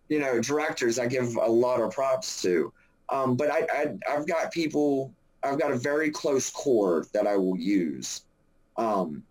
you 0.09 0.19
know, 0.19 0.40
directors 0.40 0.99
I 0.99 1.07
give 1.07 1.37
a 1.37 1.50
lot 1.50 1.81
of 1.81 1.93
props 1.93 2.43
to. 2.43 2.73
Um, 3.09 3.37
but 3.37 3.50
I, 3.50 3.66
I, 3.73 3.87
I've 4.11 4.26
got 4.26 4.52
people, 4.52 5.12
I've 5.43 5.61
got 5.61 5.71
a 5.71 5.76
very 5.76 6.11
close 6.11 6.50
core 6.50 7.07
that 7.12 7.26
I 7.26 7.37
will 7.37 7.57
use. 7.57 8.23
Um, 8.76 9.23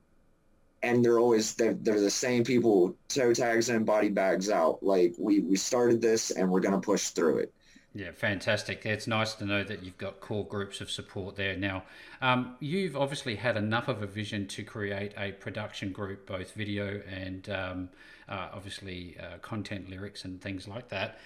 and 0.85 1.03
they're 1.03 1.19
always 1.19 1.55
they're, 1.55 1.73
they're, 1.73 1.99
the 1.99 2.09
same 2.09 2.43
people 2.43 2.95
toe 3.07 3.33
tags 3.33 3.69
in 3.69 3.83
body 3.83 4.09
bags 4.09 4.49
out 4.49 4.81
like 4.83 5.13
we 5.17 5.39
we 5.39 5.55
started 5.55 5.99
this 5.99 6.31
and 6.31 6.49
we're 6.49 6.59
going 6.59 6.79
to 6.79 6.79
push 6.79 7.09
through 7.09 7.39
it 7.39 7.51
yeah, 7.95 8.11
fantastic. 8.11 8.85
It's 8.85 9.07
nice 9.07 9.35
to 9.35 9.45
know 9.45 9.63
that 9.63 9.81
you've 9.81 9.97
got 9.97 10.19
core 10.19 10.45
groups 10.45 10.81
of 10.81 10.91
support 10.91 11.37
there. 11.37 11.55
Now, 11.55 11.83
um, 12.21 12.57
you've 12.59 12.97
obviously 12.97 13.35
had 13.35 13.55
enough 13.55 13.87
of 13.87 14.03
a 14.03 14.05
vision 14.05 14.47
to 14.47 14.63
create 14.63 15.13
a 15.17 15.31
production 15.31 15.93
group, 15.93 16.27
both 16.27 16.51
video 16.51 17.01
and 17.09 17.49
um, 17.49 17.89
uh, 18.27 18.49
obviously 18.53 19.15
uh, 19.17 19.37
content, 19.37 19.89
lyrics, 19.89 20.25
and 20.25 20.41
things 20.41 20.67
like 20.67 20.89
that. 20.89 21.19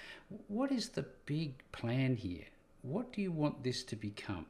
What 0.46 0.70
is 0.70 0.90
the 0.90 1.04
big 1.26 1.54
plan 1.72 2.14
here? 2.14 2.44
What 2.82 3.12
do 3.12 3.20
you 3.20 3.32
want 3.32 3.64
this 3.64 3.82
to 3.82 3.96
become? 3.96 4.46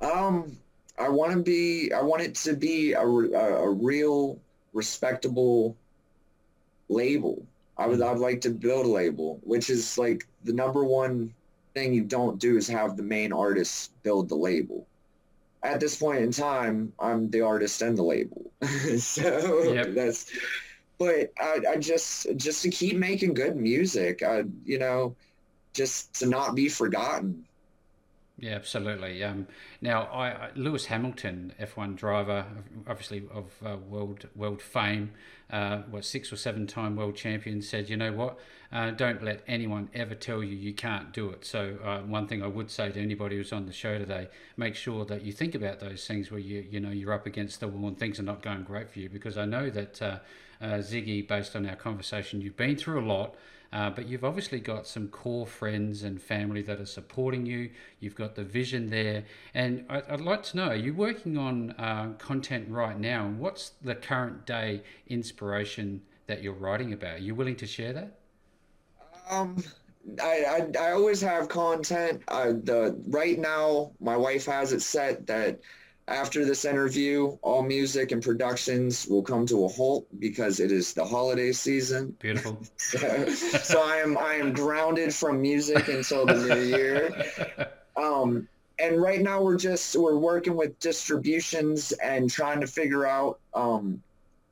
Um, 0.00 0.58
I 0.98 1.08
want 1.10 1.30
to 1.30 1.38
be. 1.38 1.92
I 1.92 2.02
want 2.02 2.22
it 2.22 2.34
to 2.34 2.54
be 2.54 2.92
a, 2.94 3.02
a, 3.02 3.66
a 3.66 3.70
real, 3.70 4.40
respectable 4.72 5.76
label 6.88 7.46
I 7.78 7.86
would 7.86 8.02
I'd 8.02 8.18
like 8.18 8.40
to 8.42 8.50
build 8.50 8.86
a 8.86 8.90
label, 8.90 9.38
which 9.42 9.70
is 9.70 9.96
like 9.96 10.26
the 10.44 10.52
number 10.52 10.84
one 10.84 11.32
thing 11.74 11.94
you 11.94 12.04
don't 12.04 12.38
do 12.38 12.56
is 12.56 12.66
have 12.68 12.96
the 12.96 13.02
main 13.02 13.32
artist 13.32 13.92
build 14.02 14.28
the 14.28 14.34
label. 14.34 14.86
At 15.62 15.80
this 15.80 15.96
point 15.96 16.22
in 16.22 16.32
time, 16.32 16.92
I'm 16.98 17.30
the 17.30 17.40
artist 17.40 17.82
and 17.82 17.96
the 17.96 18.02
label. 18.02 18.50
so 18.98 19.72
yep. 19.72 19.94
that's 19.94 20.30
but 20.98 21.32
I, 21.40 21.60
I 21.70 21.76
just 21.76 22.26
just 22.36 22.62
to 22.62 22.70
keep 22.70 22.96
making 22.96 23.34
good 23.34 23.56
music, 23.56 24.22
I 24.22 24.44
you 24.64 24.78
know, 24.78 25.14
just 25.72 26.14
to 26.20 26.26
not 26.26 26.54
be 26.54 26.68
forgotten. 26.68 27.44
Yeah, 28.40 28.54
absolutely. 28.54 29.24
Um, 29.24 29.48
now, 29.80 30.02
I, 30.02 30.50
Lewis 30.54 30.86
Hamilton, 30.86 31.52
F1 31.58 31.96
driver, 31.96 32.46
obviously 32.86 33.24
of 33.34 33.52
uh, 33.66 33.76
world 33.78 34.28
world 34.36 34.62
fame, 34.62 35.10
uh, 35.50 35.78
what 35.90 36.04
six 36.04 36.32
or 36.32 36.36
seven 36.36 36.68
time 36.68 36.94
world 36.94 37.16
champion, 37.16 37.60
said, 37.62 37.90
"You 37.90 37.96
know 37.96 38.12
what? 38.12 38.38
Uh, 38.70 38.92
don't 38.92 39.24
let 39.24 39.42
anyone 39.48 39.88
ever 39.92 40.14
tell 40.14 40.44
you 40.44 40.54
you 40.54 40.72
can't 40.72 41.12
do 41.12 41.30
it." 41.30 41.44
So, 41.44 41.78
uh, 41.82 42.02
one 42.02 42.28
thing 42.28 42.44
I 42.44 42.46
would 42.46 42.70
say 42.70 42.92
to 42.92 43.00
anybody 43.00 43.36
who's 43.36 43.52
on 43.52 43.66
the 43.66 43.72
show 43.72 43.98
today: 43.98 44.28
make 44.56 44.76
sure 44.76 45.04
that 45.06 45.22
you 45.22 45.32
think 45.32 45.56
about 45.56 45.80
those 45.80 46.06
things 46.06 46.30
where 46.30 46.38
you 46.38 46.64
you 46.70 46.78
know 46.78 46.90
you're 46.90 47.12
up 47.12 47.26
against 47.26 47.58
the 47.58 47.66
wall 47.66 47.88
and 47.88 47.98
things 47.98 48.20
are 48.20 48.24
not 48.24 48.40
going 48.40 48.62
great 48.62 48.88
for 48.88 49.00
you, 49.00 49.08
because 49.08 49.36
I 49.36 49.46
know 49.46 49.68
that 49.68 50.00
uh, 50.00 50.18
uh, 50.60 50.66
Ziggy, 50.78 51.26
based 51.26 51.56
on 51.56 51.66
our 51.68 51.76
conversation, 51.76 52.40
you've 52.40 52.56
been 52.56 52.76
through 52.76 53.00
a 53.00 53.06
lot. 53.06 53.34
Uh, 53.70 53.90
but 53.90 54.08
you've 54.08 54.24
obviously 54.24 54.60
got 54.60 54.86
some 54.86 55.08
core 55.08 55.46
friends 55.46 56.02
and 56.02 56.20
family 56.20 56.62
that 56.62 56.80
are 56.80 56.86
supporting 56.86 57.44
you. 57.44 57.70
You've 58.00 58.14
got 58.14 58.34
the 58.34 58.44
vision 58.44 58.88
there. 58.88 59.24
And 59.52 59.84
I, 59.90 60.02
would 60.10 60.22
like 60.22 60.42
to 60.44 60.56
know 60.56 60.68
are 60.68 60.76
you 60.76 60.94
working 60.94 61.36
on 61.36 61.72
uh, 61.72 62.14
content 62.18 62.68
right 62.70 62.98
now? 62.98 63.26
And 63.26 63.38
what's 63.38 63.72
the 63.82 63.94
current 63.94 64.46
day 64.46 64.82
inspiration 65.08 66.00
that 66.28 66.42
you're 66.42 66.54
writing 66.54 66.94
about? 66.94 67.16
Are 67.16 67.22
you 67.22 67.34
willing 67.34 67.56
to 67.56 67.66
share 67.66 67.92
that? 67.92 68.18
Um, 69.30 69.62
I, 70.22 70.66
I, 70.78 70.86
I 70.88 70.92
always 70.92 71.20
have 71.20 71.48
content. 71.48 72.22
Uh, 72.28 72.52
the 72.62 72.98
right 73.08 73.38
now, 73.38 73.92
my 74.00 74.16
wife 74.16 74.46
has 74.46 74.72
it 74.72 74.80
set 74.80 75.26
that 75.26 75.60
after 76.08 76.44
this 76.44 76.64
interview, 76.64 77.36
all 77.42 77.62
music 77.62 78.12
and 78.12 78.22
productions 78.22 79.06
will 79.06 79.22
come 79.22 79.46
to 79.46 79.64
a 79.66 79.68
halt 79.68 80.06
because 80.18 80.58
it 80.58 80.72
is 80.72 80.94
the 80.94 81.04
holiday 81.04 81.52
season. 81.52 82.16
Beautiful. 82.18 82.58
so, 82.76 83.28
so 83.28 83.82
I 83.82 83.98
am 83.98 84.16
I 84.16 84.34
am 84.34 84.52
grounded 84.52 85.14
from 85.14 85.40
music 85.40 85.88
until 85.88 86.26
the 86.26 86.34
new 86.34 86.60
year. 86.60 87.24
Um, 87.98 88.46
and 88.78 89.02
right 89.02 89.20
now 89.20 89.42
we're 89.42 89.56
just 89.56 89.96
we're 89.96 90.16
working 90.16 90.54
with 90.54 90.78
distributions 90.78 91.90
and 91.92 92.30
trying 92.30 92.60
to 92.60 92.68
figure 92.68 93.04
out 93.04 93.40
um, 93.54 94.00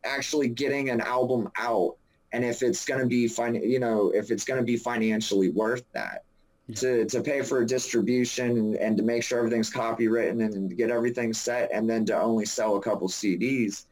actually 0.05 0.49
getting 0.49 0.90
an 0.90 1.01
album 1.01 1.51
out 1.57 1.97
and 2.33 2.45
if 2.45 2.62
it's 2.62 2.85
going 2.85 3.01
to 3.01 3.07
be 3.07 3.29
fine 3.29 3.55
you 3.55 3.79
know 3.79 4.11
if 4.11 4.31
it's 4.31 4.45
going 4.45 4.59
to 4.59 4.64
be 4.64 4.77
financially 4.77 5.51
worth 5.51 5.85
that 5.92 6.25
to, 6.74 7.05
to 7.07 7.20
pay 7.20 7.42
for 7.42 7.61
a 7.61 7.66
distribution 7.66 8.76
and, 8.76 8.96
to 8.96 9.02
make 9.02 9.22
sure 9.22 9.38
everything's 9.38 9.70
copywritten 9.70 10.44
and, 10.44 10.55
and 10.55 10.76
get 10.76 10.90
everything 10.90 11.33
set 11.33 11.70
and 11.72 11.88
then 11.88 12.05
to 12.07 12.20
only 12.20 12.44
sell 12.44 12.76
a 12.76 12.81
couple 12.83 13.09
CDs. 13.09 13.85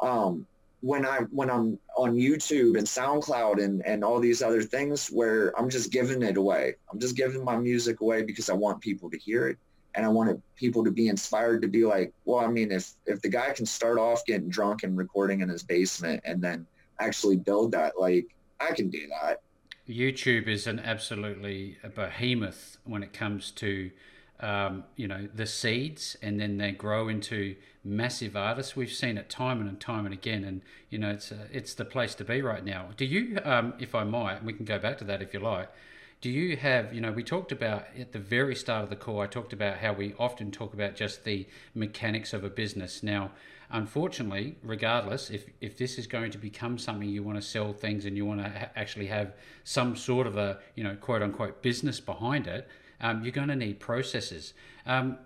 Um, 0.00 0.46
when 0.82 1.04
I 1.04 1.18
when 1.30 1.50
I'm 1.50 1.78
on 1.96 2.14
YouTube 2.14 2.78
and 2.78 2.86
SoundCloud 2.86 3.62
and, 3.62 3.84
and 3.84 4.02
all 4.02 4.18
these 4.18 4.42
other 4.42 4.62
things 4.62 5.08
where 5.08 5.58
I'm 5.58 5.68
just 5.68 5.92
giving 5.92 6.22
it 6.22 6.38
away. 6.38 6.76
I'm 6.90 6.98
just 6.98 7.16
giving 7.16 7.44
my 7.44 7.56
music 7.56 8.00
away 8.00 8.22
because 8.22 8.48
I 8.48 8.54
want 8.54 8.80
people 8.80 9.10
to 9.10 9.18
hear 9.18 9.48
it 9.48 9.58
and 9.94 10.06
I 10.06 10.08
wanted 10.08 10.40
people 10.56 10.84
to 10.84 10.90
be 10.90 11.08
inspired 11.08 11.62
to 11.62 11.68
be 11.68 11.84
like, 11.84 12.12
well, 12.24 12.44
I 12.44 12.46
mean, 12.46 12.72
if 12.72 12.92
if 13.06 13.20
the 13.20 13.28
guy 13.28 13.52
can 13.52 13.66
start 13.66 13.98
off 13.98 14.24
getting 14.24 14.48
drunk 14.48 14.82
and 14.82 14.96
recording 14.96 15.40
in 15.40 15.48
his 15.48 15.62
basement 15.62 16.22
and 16.24 16.40
then 16.40 16.66
actually 16.98 17.36
build 17.36 17.72
that, 17.72 17.98
like 17.98 18.26
I 18.58 18.72
can 18.72 18.88
do 18.88 19.06
that. 19.20 19.42
YouTube 19.90 20.46
is 20.46 20.66
an 20.66 20.78
absolutely 20.80 21.76
a 21.82 21.88
behemoth 21.88 22.78
when 22.84 23.02
it 23.02 23.12
comes 23.12 23.50
to 23.52 23.90
um, 24.40 24.84
you 24.96 25.06
know 25.06 25.28
the 25.34 25.46
seeds 25.46 26.16
and 26.22 26.40
then 26.40 26.56
they 26.56 26.72
grow 26.72 27.08
into 27.08 27.56
massive 27.84 28.36
artists. 28.36 28.76
We've 28.76 28.92
seen 28.92 29.18
it 29.18 29.28
time 29.28 29.60
and 29.60 29.78
time 29.78 30.06
and 30.06 30.14
again 30.14 30.44
and 30.44 30.62
you 30.88 30.98
know 30.98 31.10
it's 31.10 31.32
uh, 31.32 31.46
it's 31.52 31.74
the 31.74 31.84
place 31.84 32.14
to 32.16 32.24
be 32.24 32.40
right 32.40 32.64
now. 32.64 32.88
Do 32.96 33.04
you 33.04 33.38
um, 33.44 33.74
if 33.78 33.94
i 33.94 34.04
might 34.04 34.44
we 34.44 34.52
can 34.52 34.64
go 34.64 34.78
back 34.78 34.98
to 34.98 35.04
that 35.04 35.20
if 35.20 35.34
you 35.34 35.40
like 35.40 35.70
do 36.20 36.30
you 36.30 36.56
have 36.56 36.92
you 36.92 37.00
know 37.00 37.12
we 37.12 37.22
talked 37.22 37.50
about 37.52 37.84
at 37.98 38.12
the 38.12 38.18
very 38.18 38.54
start 38.54 38.84
of 38.84 38.90
the 38.90 38.96
call 38.96 39.20
i 39.20 39.26
talked 39.26 39.52
about 39.54 39.78
how 39.78 39.92
we 39.92 40.14
often 40.18 40.50
talk 40.50 40.74
about 40.74 40.94
just 40.94 41.24
the 41.24 41.46
mechanics 41.74 42.32
of 42.32 42.44
a 42.44 42.50
business. 42.50 43.02
Now 43.02 43.30
unfortunately 43.72 44.56
regardless 44.62 45.30
if 45.30 45.46
if 45.60 45.76
this 45.76 45.98
is 45.98 46.06
going 46.06 46.30
to 46.30 46.38
become 46.38 46.78
something 46.78 47.08
you 47.08 47.22
want 47.22 47.36
to 47.36 47.42
sell 47.42 47.72
things 47.72 48.04
and 48.04 48.16
you 48.16 48.26
want 48.26 48.42
to 48.42 48.48
ha- 48.48 48.68
actually 48.76 49.06
have 49.06 49.34
some 49.64 49.94
sort 49.94 50.26
of 50.26 50.36
a 50.36 50.58
you 50.74 50.84
know 50.84 50.94
quote 50.96 51.22
unquote 51.22 51.62
business 51.62 52.00
behind 52.00 52.46
it 52.46 52.68
um, 53.00 53.22
you're 53.22 53.32
going 53.32 53.48
to 53.48 53.56
need 53.56 53.78
processes 53.78 54.54
um, 54.86 55.18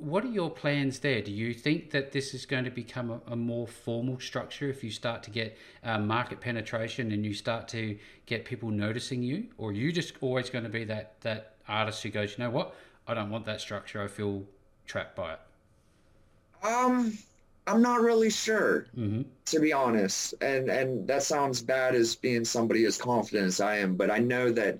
what 0.00 0.24
are 0.24 0.28
your 0.28 0.48
plans 0.48 0.98
there? 1.00 1.20
Do 1.20 1.30
you 1.30 1.52
think 1.52 1.90
that 1.90 2.10
this 2.10 2.32
is 2.32 2.46
going 2.46 2.64
to 2.64 2.70
become 2.70 3.10
a, 3.10 3.32
a 3.32 3.36
more 3.36 3.66
formal 3.66 4.18
structure 4.18 4.70
if 4.70 4.82
you 4.82 4.90
start 4.90 5.22
to 5.24 5.30
get 5.30 5.58
uh, 5.84 5.98
market 5.98 6.40
penetration 6.40 7.12
and 7.12 7.24
you 7.24 7.34
start 7.34 7.68
to 7.68 7.98
get 8.24 8.46
people 8.46 8.70
noticing 8.70 9.22
you, 9.22 9.48
or 9.58 9.68
are 9.68 9.72
you 9.72 9.92
just 9.92 10.14
always 10.22 10.48
going 10.48 10.64
to 10.64 10.70
be 10.70 10.84
that 10.84 11.20
that 11.20 11.56
artist 11.68 12.02
who 12.02 12.08
goes, 12.08 12.36
you 12.36 12.44
know 12.44 12.50
what, 12.50 12.74
I 13.06 13.14
don't 13.14 13.30
want 13.30 13.44
that 13.44 13.60
structure. 13.60 14.02
I 14.02 14.08
feel 14.08 14.44
trapped 14.86 15.16
by 15.16 15.34
it. 15.34 15.40
Um, 16.62 17.18
I'm 17.66 17.82
not 17.82 18.00
really 18.00 18.30
sure, 18.30 18.86
mm-hmm. 18.96 19.22
to 19.46 19.60
be 19.60 19.72
honest. 19.72 20.34
And 20.40 20.68
and 20.68 21.06
that 21.08 21.22
sounds 21.22 21.62
bad 21.62 21.94
as 21.94 22.16
being 22.16 22.44
somebody 22.44 22.84
as 22.84 22.96
confident 22.96 23.46
as 23.46 23.60
I 23.60 23.76
am, 23.78 23.96
but 23.96 24.10
I 24.10 24.18
know 24.18 24.50
that 24.52 24.78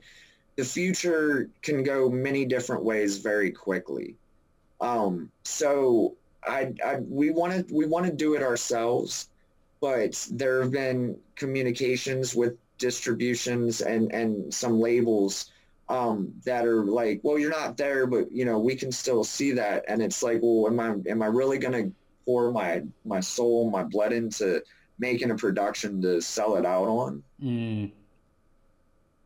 the 0.57 0.65
future 0.65 1.49
can 1.63 1.83
go 1.83 2.09
many 2.09 2.45
different 2.45 2.85
ways 2.85 3.19
very 3.19 3.51
quickly. 3.51 4.17
Um, 4.81 5.31
so 5.45 6.17
I, 6.47 6.73
I 6.85 6.97
we 6.97 7.31
want 7.31 7.69
to 7.69 7.75
we 7.75 7.87
want 7.87 8.07
to 8.07 8.13
do 8.13 8.35
it 8.35 8.43
ourselves, 8.43 9.29
but 9.81 10.27
there 10.31 10.63
have 10.63 10.73
been 10.73 11.19
communications 11.37 12.35
with 12.35 12.57
distributions 12.79 13.83
and 13.83 14.13
and 14.13 14.53
some 14.53 14.81
labels 14.81 15.53
um, 15.89 16.33
that 16.45 16.65
are 16.65 16.85
like, 16.85 17.21
well, 17.23 17.39
you're 17.39 17.51
not 17.51 17.77
there, 17.77 18.07
but 18.07 18.31
you 18.33 18.45
know 18.45 18.59
we 18.59 18.75
can 18.75 18.93
still 18.93 19.25
see 19.25 19.53
that, 19.53 19.85
and 19.89 20.03
it's 20.03 20.23
like, 20.23 20.41
well, 20.43 20.67
am 20.67 20.81
I 20.81 21.11
am 21.11 21.23
I 21.23 21.27
really 21.27 21.59
gonna 21.59 21.91
pour 22.31 22.53
my 22.53 22.83
my 23.05 23.19
soul, 23.19 23.71
my 23.71 23.83
blood 23.83 24.13
into 24.13 24.63
making 25.01 25.33
a 25.33 25.35
production 25.35 26.01
to 26.03 26.21
sell 26.21 26.57
it 26.57 26.65
out 26.65 26.87
on? 26.87 27.23
Mm. 27.43 27.91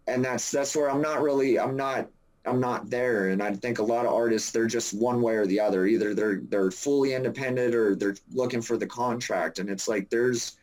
And 0.06 0.24
that's 0.24 0.50
that's 0.50 0.74
where 0.74 0.90
I'm 0.90 1.02
not 1.02 1.20
really 1.20 1.58
I'm 1.58 1.76
not 1.76 2.08
I'm 2.46 2.60
not 2.60 2.88
there. 2.88 3.28
And 3.28 3.42
I 3.42 3.54
think 3.54 3.78
a 3.78 3.82
lot 3.82 4.06
of 4.06 4.12
artists, 4.12 4.50
they're 4.50 4.66
just 4.66 4.94
one 4.94 5.20
way 5.20 5.34
or 5.34 5.46
the 5.46 5.60
other. 5.60 5.86
Either 5.86 6.14
they're 6.14 6.40
they're 6.48 6.70
fully 6.70 7.12
independent 7.12 7.74
or 7.74 7.94
they're 7.94 8.16
looking 8.32 8.62
for 8.62 8.78
the 8.78 8.86
contract. 8.86 9.58
And 9.58 9.68
it's 9.68 9.86
like 9.86 10.08
there's 10.08 10.56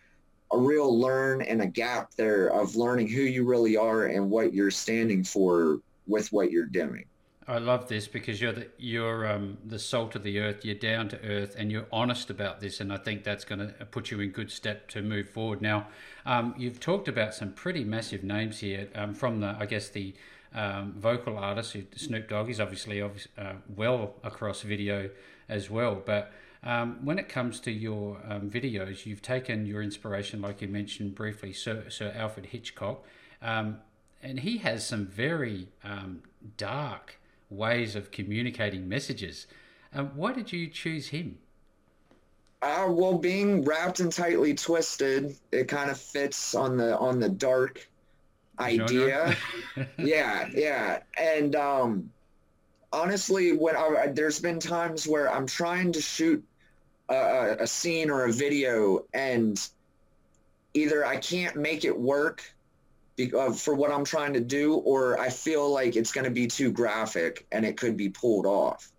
a 0.52 0.58
real 0.58 1.00
learn 1.00 1.44
and 1.44 1.62
a 1.62 1.68
gap 1.68 2.12
there 2.16 2.48
of 2.48 2.76
learning 2.76 3.08
who 3.08 3.22
you 3.22 3.46
really 3.46 3.78
are 3.78 4.08
and 4.08 4.30
what 4.30 4.54
you're 4.54 4.72
standing 4.72 5.24
for 5.24 5.80
with 6.08 6.32
what 6.34 6.52
you're 6.52 6.66
doing. 6.66 7.06
I 7.48 7.58
love 7.58 7.88
this 7.88 8.08
because 8.08 8.40
you're 8.40 8.54
the 8.54 8.68
you're 8.78 9.28
um, 9.28 9.58
the 9.66 9.80
salt 9.80 10.16
of 10.16 10.22
the 10.22 10.40
earth. 10.40 10.64
You're 10.64 10.76
down 10.76 11.10
to 11.10 11.22
earth, 11.26 11.56
and 11.58 11.72
you're 11.72 11.88
honest 11.92 12.30
about 12.30 12.60
this. 12.60 12.80
And 12.80 12.94
I 12.94 12.98
think 12.98 13.24
that's 13.24 13.46
going 13.46 13.60
to 13.60 13.86
put 13.86 14.12
you 14.12 14.20
in 14.20 14.30
good 14.30 14.52
step 14.52 14.88
to 14.90 15.02
move 15.02 15.28
forward. 15.30 15.62
Now, 15.62 15.88
um, 16.26 16.54
you've 16.58 16.80
talked 16.80 17.08
about 17.08 17.34
some 17.34 17.52
pretty 17.52 17.84
massive 17.84 18.24
names 18.24 18.60
here 18.60 18.90
um, 18.94 19.16
from 19.16 19.40
the, 19.40 19.56
I 19.60 19.66
guess 19.66 19.90
the 19.90 20.14
um, 20.54 20.94
vocal 20.98 21.38
artist. 21.38 21.76
Snoop 21.96 22.30
Dogg 22.30 22.50
is 22.50 22.60
obviously 22.60 23.02
uh, 23.02 23.10
well 23.76 24.14
across 24.24 24.62
video 24.62 25.10
as 25.50 25.68
well. 25.68 25.96
But 25.96 26.32
um, 26.64 27.00
when 27.04 27.18
it 27.18 27.28
comes 27.28 27.60
to 27.62 27.72
your 27.72 28.22
um, 28.30 28.52
videos, 28.52 29.08
you've 29.08 29.24
taken 29.24 29.66
your 29.66 29.82
inspiration, 29.82 30.44
like 30.44 30.62
you 30.62 30.68
mentioned 30.68 31.16
briefly, 31.16 31.54
Sir, 31.54 31.86
Sir 31.90 32.14
Alfred 32.16 32.48
Hitchcock, 32.48 33.04
and 33.42 34.40
he 34.42 34.60
has 34.60 34.86
some 34.86 35.08
very 35.08 35.70
dark 36.58 37.18
ways 37.52 37.96
of 37.96 38.12
communicating 38.12 38.88
messages. 38.88 39.48
Um, 39.94 40.12
why 40.16 40.34
did 40.34 40.52
you 40.52 40.68
choose 40.68 41.10
him? 41.10 41.38
Uh, 42.62 42.88
well, 42.90 43.18
being 43.18 43.64
wrapped 43.64 44.00
and 44.00 44.12
tightly 44.12 44.54
twisted, 44.54 45.36
it 45.52 45.68
kind 45.68 45.90
of 45.90 46.00
fits 46.00 46.54
on 46.54 46.78
the 46.78 46.98
on 46.98 47.20
the 47.20 47.30
dark 47.30 47.88
idea. 48.60 49.36
yeah, 49.98 50.48
yeah. 50.54 51.00
And 51.18 51.56
um, 51.56 52.12
honestly, 52.94 53.54
when 53.54 53.76
I, 53.76 54.08
there's 54.14 54.40
been 54.40 54.60
times 54.60 55.08
where 55.08 55.32
I'm 55.32 55.48
trying 55.48 55.92
to 55.94 56.02
shoot 56.02 56.44
a, 57.10 57.58
a 57.62 57.68
scene 57.68 58.12
or 58.12 58.26
a 58.26 58.32
video, 58.32 59.06
and 59.14 59.60
either 60.76 61.04
I 61.06 61.18
can't 61.18 61.56
make 61.56 61.84
it 61.84 61.98
work 61.98 62.44
for 63.30 63.74
what 63.74 63.92
I'm 63.92 64.06
trying 64.06 64.34
to 64.34 64.40
do, 64.40 64.76
or 64.76 65.20
I 65.20 65.30
feel 65.30 65.72
like 65.72 65.96
it's 65.96 66.12
going 66.12 66.26
to 66.26 66.32
be 66.32 66.48
too 66.48 66.72
graphic 66.72 67.46
and 67.52 67.66
it 67.66 67.78
could 67.78 67.98
be 67.98 68.10
pulled 68.10 68.46
off. 68.46 68.92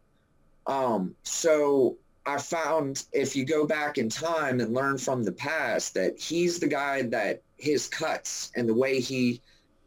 Um, 0.67 1.15
so 1.23 1.97
I 2.25 2.39
found 2.39 3.05
if 3.13 3.35
you 3.35 3.45
go 3.45 3.67
back 3.67 3.99
in 3.99 4.09
time 4.09 4.61
and 4.61 4.73
learn 4.73 4.99
from 4.99 5.25
the 5.25 5.33
past 5.33 5.95
that 5.95 6.19
he's 6.19 6.61
the 6.61 6.69
guy 6.69 7.03
that 7.03 7.43
his 7.57 7.89
cuts 7.89 8.53
and 8.55 8.69
the 8.69 8.75
way 8.75 9.01
he 9.01 9.41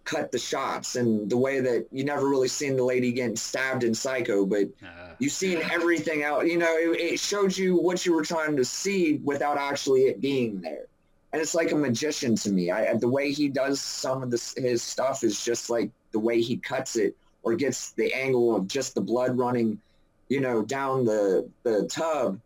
cut 0.04 0.32
the 0.32 0.38
shots 0.38 0.95
and 0.95 1.30
the 1.30 1.38
way 1.38 1.60
that 1.60 1.88
you 1.91 2.04
never 2.04 2.30
really 2.30 2.48
seen 2.48 2.76
the 2.76 2.84
lady 2.84 3.12
getting 3.12 3.36
stabbed 3.36 3.84
in 3.84 3.93
Psycho, 3.93 4.45
but 4.45 4.65
uh, 4.84 5.13
you've 5.19 5.34
seen 5.34 5.62
everything 5.71 6.24
out. 6.24 6.45
You 6.45 6.58
know, 6.58 6.78
it, 6.78 7.00
it, 7.00 7.19
showed 7.19 7.58
you 7.58 7.76
what 7.76 8.06
you 8.06 8.13
were 8.13 8.24
trying 8.24 8.56
to 8.58 8.63
see 8.63 9.19
without 9.24 9.58
actually 9.58 10.02
it 10.04 10.21
being 10.21 10.62
there. 10.62 10.86
And 11.36 11.41
it's 11.41 11.54
like 11.54 11.74
a 11.74 11.76
magician 11.76 12.38
to 12.38 12.50
me. 12.50 12.71
I, 12.71 12.93
the 12.93 13.10
way 13.10 13.30
he 13.30 13.50
does 13.50 13.82
some 13.82 14.24
of 14.24 14.32
this, 14.32 14.54
his 14.56 14.82
stuff 14.82 15.21
is 15.21 15.43
just 15.43 15.69
like 15.69 15.91
the 16.13 16.19
way 16.19 16.39
he 16.39 16.56
cuts 16.56 16.95
it 16.95 17.13
or 17.43 17.56
gets 17.56 17.91
the 17.91 18.13
angle 18.13 18.56
of 18.56 18.69
just 18.69 18.95
the 18.95 19.02
blood 19.02 19.38
running, 19.38 19.82
you 20.30 20.39
know, 20.39 20.62
down 20.62 21.04
the, 21.04 21.45
the 21.63 21.88
tub 21.88 22.39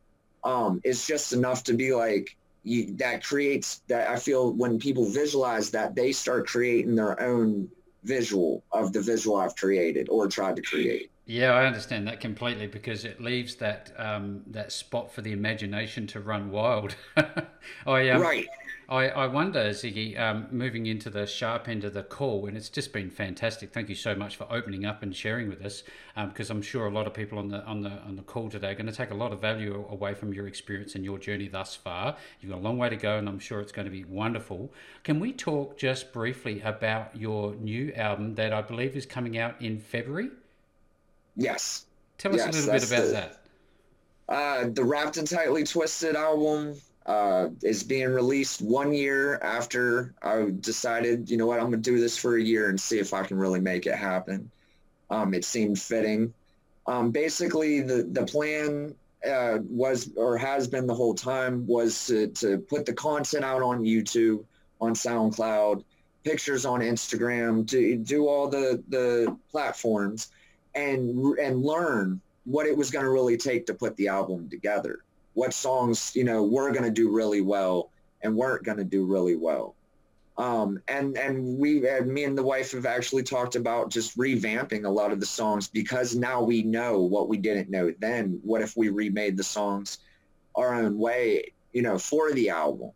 um, 0.43 0.81
is 0.83 1.05
just 1.05 1.33
enough 1.33 1.63
to 1.65 1.73
be 1.73 1.93
like, 1.93 2.35
you, 2.63 2.95
that 2.95 3.23
creates 3.23 3.83
that 3.89 4.09
I 4.09 4.15
feel 4.15 4.53
when 4.53 4.79
people 4.79 5.07
visualize 5.07 5.69
that 5.69 5.93
they 5.93 6.11
start 6.11 6.47
creating 6.47 6.95
their 6.95 7.21
own 7.21 7.69
visual 8.05 8.63
of 8.71 8.91
the 8.91 9.01
visual 9.01 9.35
I've 9.35 9.55
created 9.55 10.09
or 10.09 10.27
tried 10.27 10.55
to 10.55 10.63
create. 10.63 11.11
Yeah, 11.27 11.51
I 11.51 11.67
understand 11.67 12.07
that 12.07 12.21
completely 12.21 12.65
because 12.65 13.05
it 13.05 13.21
leaves 13.21 13.53
that 13.57 13.91
um, 13.99 14.41
that 14.47 14.71
spot 14.71 15.13
for 15.13 15.21
the 15.21 15.31
imagination 15.31 16.07
to 16.07 16.21
run 16.21 16.49
wild. 16.49 16.95
I, 17.85 18.09
um, 18.09 18.19
right. 18.23 18.47
I, 18.89 19.09
I 19.09 19.27
wonder, 19.27 19.69
Ziggy, 19.69 20.19
um, 20.19 20.47
moving 20.49 20.87
into 20.87 21.11
the 21.11 21.27
sharp 21.27 21.67
end 21.67 21.83
of 21.83 21.93
the 21.93 22.01
call, 22.01 22.47
and 22.47 22.57
it's 22.57 22.69
just 22.69 22.91
been 22.91 23.11
fantastic. 23.11 23.71
Thank 23.71 23.87
you 23.87 23.93
so 23.93 24.15
much 24.15 24.35
for 24.35 24.47
opening 24.51 24.83
up 24.83 25.03
and 25.03 25.15
sharing 25.15 25.47
with 25.47 25.63
us, 25.63 25.83
because 26.15 26.49
um, 26.49 26.57
I'm 26.57 26.63
sure 26.63 26.87
a 26.87 26.89
lot 26.89 27.05
of 27.05 27.13
people 27.13 27.37
on 27.37 27.49
the 27.49 27.63
on 27.65 27.81
the 27.81 27.91
on 27.91 28.15
the 28.15 28.23
call 28.23 28.49
today 28.49 28.71
are 28.71 28.73
going 28.73 28.87
to 28.87 28.91
take 28.91 29.11
a 29.11 29.15
lot 29.15 29.31
of 29.31 29.39
value 29.39 29.85
away 29.91 30.15
from 30.15 30.33
your 30.33 30.47
experience 30.47 30.95
and 30.95 31.05
your 31.05 31.19
journey 31.19 31.47
thus 31.47 31.75
far. 31.75 32.17
You've 32.41 32.51
got 32.51 32.59
a 32.59 32.63
long 32.63 32.79
way 32.79 32.89
to 32.89 32.95
go, 32.95 33.17
and 33.19 33.29
I'm 33.29 33.37
sure 33.37 33.61
it's 33.61 33.71
going 33.71 33.85
to 33.85 33.91
be 33.91 34.05
wonderful. 34.05 34.73
Can 35.03 35.19
we 35.19 35.33
talk 35.33 35.77
just 35.77 36.11
briefly 36.11 36.59
about 36.61 37.15
your 37.15 37.53
new 37.55 37.93
album 37.93 38.33
that 38.35 38.53
I 38.53 38.63
believe 38.63 38.95
is 38.95 39.05
coming 39.05 39.37
out 39.37 39.61
in 39.61 39.79
February? 39.79 40.31
Yes. 41.35 41.85
Tell 42.17 42.33
us 42.33 42.39
yes, 42.39 42.47
a 42.47 42.71
little 42.71 42.73
bit 42.73 42.89
about 42.89 43.05
the, 43.05 43.11
that. 43.11 43.39
Uh, 44.27 44.69
the 44.73 44.83
Wrapped 44.83 45.17
and 45.17 45.27
Tightly 45.27 45.63
Twisted 45.63 46.15
album 46.15 46.75
uh, 47.09 47.49
is 47.63 47.81
being 47.81 48.09
released 48.09 48.61
one 48.61 48.93
year 48.93 49.39
after 49.39 50.13
I 50.21 50.51
decided, 50.59 51.27
you 51.27 51.37
know 51.37 51.47
what, 51.47 51.59
I'm 51.59 51.71
going 51.71 51.81
to 51.81 51.91
do 51.91 51.99
this 51.99 52.15
for 52.15 52.37
a 52.37 52.41
year 52.41 52.69
and 52.69 52.79
see 52.79 52.99
if 52.99 53.15
I 53.15 53.23
can 53.23 53.35
really 53.35 53.59
make 53.59 53.87
it 53.87 53.95
happen. 53.95 54.51
Um, 55.09 55.33
it 55.33 55.43
seemed 55.43 55.79
fitting. 55.79 56.31
Um, 56.85 57.09
basically, 57.09 57.81
the, 57.81 58.03
the 58.03 58.27
plan 58.27 58.93
uh, 59.27 59.57
was 59.67 60.11
or 60.17 60.37
has 60.37 60.67
been 60.67 60.85
the 60.85 60.93
whole 60.93 61.15
time 61.15 61.65
was 61.65 62.05
to, 62.05 62.27
to 62.27 62.59
put 62.59 62.85
the 62.85 62.93
content 62.93 63.43
out 63.43 63.63
on 63.63 63.81
YouTube, 63.81 64.45
on 64.79 64.93
SoundCloud, 64.93 65.83
pictures 66.23 66.63
on 66.63 66.81
Instagram, 66.81 67.67
to 67.69 67.97
do 67.97 68.27
all 68.27 68.47
the, 68.47 68.83
the 68.89 69.35
platforms 69.49 70.29
and, 70.75 71.09
and 71.39 71.63
learn 71.63 72.21
what 72.45 72.67
it 72.67 72.77
was 72.77 72.91
going 72.91 73.03
to 73.03 73.11
really 73.11 73.35
take 73.35 73.65
to 73.65 73.73
put 73.73 73.95
the 73.97 74.07
album 74.07 74.47
together 74.47 74.99
what 75.39 75.53
songs 75.53 76.11
you 76.15 76.25
know 76.25 76.43
were 76.43 76.69
going 76.71 76.83
to 76.83 76.91
do 76.91 77.09
really 77.09 77.39
well 77.39 77.89
and 78.21 78.35
weren't 78.35 78.65
going 78.65 78.77
to 78.77 78.83
do 78.83 79.05
really 79.05 79.37
well. 79.37 79.73
Um, 80.37 80.81
and 80.89 81.17
and 81.17 81.57
we, 81.57 81.87
uh, 81.87 82.01
me 82.03 82.25
and 82.25 82.37
the 82.37 82.43
wife 82.43 82.73
have 82.73 82.85
actually 82.85 83.23
talked 83.23 83.55
about 83.55 83.89
just 83.89 84.17
revamping 84.17 84.85
a 84.85 84.89
lot 84.89 85.13
of 85.13 85.21
the 85.21 85.25
songs 85.25 85.69
because 85.69 86.13
now 86.15 86.41
we 86.41 86.61
know 86.61 86.99
what 86.99 87.29
we 87.29 87.37
didn't 87.37 87.69
know 87.69 87.93
then. 87.99 88.41
What 88.43 88.61
if 88.61 88.75
we 88.75 88.89
remade 88.89 89.37
the 89.37 89.43
songs 89.43 89.99
our 90.55 90.73
own 90.73 90.97
way, 90.97 91.53
you 91.71 91.81
know, 91.81 91.97
for 91.97 92.33
the 92.33 92.49
album? 92.49 92.91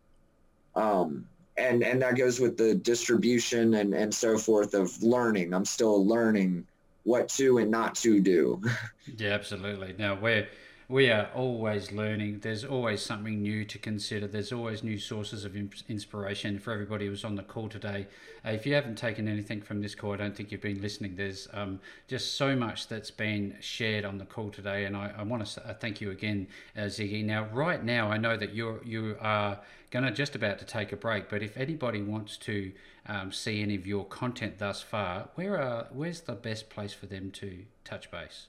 Um, 0.74 1.26
and 1.56 1.82
and 1.82 2.02
that 2.02 2.16
goes 2.16 2.40
with 2.40 2.58
the 2.58 2.74
distribution 2.74 3.74
and 3.74 3.94
and 3.94 4.12
so 4.14 4.36
forth 4.36 4.74
of 4.74 5.02
learning. 5.02 5.54
I'm 5.54 5.64
still 5.64 6.06
learning 6.06 6.66
what 7.04 7.28
to 7.30 7.58
and 7.58 7.70
not 7.70 7.94
to 7.96 8.20
do. 8.20 8.62
yeah, 9.16 9.30
absolutely. 9.30 9.94
Now 9.98 10.14
we're 10.14 10.48
we 10.88 11.10
are 11.10 11.30
always 11.34 11.92
learning. 11.92 12.40
There's 12.40 12.64
always 12.64 13.00
something 13.00 13.40
new 13.40 13.64
to 13.64 13.78
consider. 13.78 14.26
There's 14.26 14.52
always 14.52 14.82
new 14.82 14.98
sources 14.98 15.44
of 15.44 15.56
inspiration 15.88 16.58
for 16.58 16.72
everybody 16.72 17.06
who's 17.06 17.24
on 17.24 17.36
the 17.36 17.42
call 17.42 17.68
today. 17.68 18.06
Uh, 18.44 18.50
if 18.50 18.66
you 18.66 18.74
haven't 18.74 18.96
taken 18.96 19.26
anything 19.26 19.62
from 19.62 19.80
this 19.80 19.94
call, 19.94 20.12
I 20.12 20.16
don't 20.16 20.36
think 20.36 20.52
you've 20.52 20.60
been 20.60 20.82
listening. 20.82 21.16
There's 21.16 21.48
um, 21.54 21.80
just 22.06 22.36
so 22.36 22.54
much 22.54 22.88
that's 22.88 23.10
been 23.10 23.56
shared 23.60 24.04
on 24.04 24.18
the 24.18 24.26
call 24.26 24.50
today, 24.50 24.84
and 24.84 24.94
I, 24.94 25.12
I 25.16 25.22
want 25.22 25.46
to 25.46 25.66
uh, 25.66 25.74
thank 25.74 26.02
you 26.02 26.10
again, 26.10 26.48
uh, 26.76 26.82
Ziggy. 26.82 27.24
Now, 27.24 27.46
right 27.52 27.82
now, 27.82 28.10
I 28.10 28.18
know 28.18 28.36
that 28.36 28.54
you're 28.54 28.80
you 28.84 29.16
are 29.20 29.60
going 29.90 30.04
to 30.04 30.10
just 30.10 30.34
about 30.34 30.58
to 30.58 30.66
take 30.66 30.92
a 30.92 30.96
break, 30.96 31.30
but 31.30 31.42
if 31.42 31.56
anybody 31.56 32.02
wants 32.02 32.36
to 32.38 32.72
um, 33.06 33.32
see 33.32 33.62
any 33.62 33.74
of 33.74 33.86
your 33.86 34.04
content 34.04 34.58
thus 34.58 34.82
far, 34.82 35.28
where 35.34 35.58
are 35.58 35.86
where's 35.92 36.22
the 36.22 36.34
best 36.34 36.68
place 36.68 36.92
for 36.92 37.06
them 37.06 37.30
to 37.30 37.64
touch 37.84 38.10
base? 38.10 38.48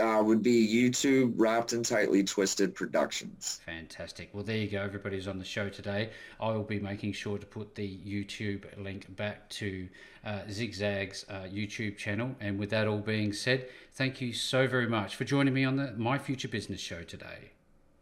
Uh, 0.00 0.22
would 0.22 0.42
be 0.42 0.66
YouTube 0.66 1.34
Wrapped 1.36 1.72
and 1.72 1.84
Tightly 1.84 2.22
Twisted 2.22 2.74
Productions. 2.74 3.60
Fantastic. 3.64 4.30
Well, 4.32 4.44
there 4.44 4.56
you 4.56 4.68
go. 4.68 4.82
Everybody's 4.82 5.28
on 5.28 5.38
the 5.38 5.44
show 5.44 5.68
today. 5.68 6.10
I 6.40 6.50
will 6.50 6.62
be 6.62 6.78
making 6.80 7.12
sure 7.12 7.38
to 7.38 7.46
put 7.46 7.74
the 7.74 7.98
YouTube 8.06 8.64
link 8.82 9.14
back 9.16 9.48
to 9.50 9.88
uh, 10.24 10.40
Zigzag's 10.50 11.24
uh, 11.28 11.46
YouTube 11.52 11.96
channel. 11.96 12.34
And 12.40 12.58
with 12.58 12.70
that 12.70 12.86
all 12.86 12.98
being 12.98 13.32
said, 13.32 13.68
thank 13.94 14.20
you 14.20 14.32
so 14.32 14.66
very 14.66 14.88
much 14.88 15.16
for 15.16 15.24
joining 15.24 15.54
me 15.54 15.64
on 15.64 15.76
the 15.76 15.92
My 15.96 16.18
Future 16.18 16.48
Business 16.48 16.80
show 16.80 17.02
today. 17.02 17.50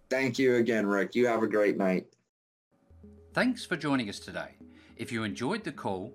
Thank 0.09 0.39
you 0.39 0.57
again, 0.57 0.87
Rick. 0.87 1.15
You 1.15 1.27
have 1.27 1.43
a 1.43 1.49
great 1.49 1.77
night. 1.77 2.07
Thanks 3.33 3.65
for 3.65 3.77
joining 3.77 4.09
us 4.09 4.19
today. 4.19 4.51
If 4.97 5.13
you 5.13 5.25
enjoyed 5.25 5.63
the 5.63 5.73
call, 5.73 6.15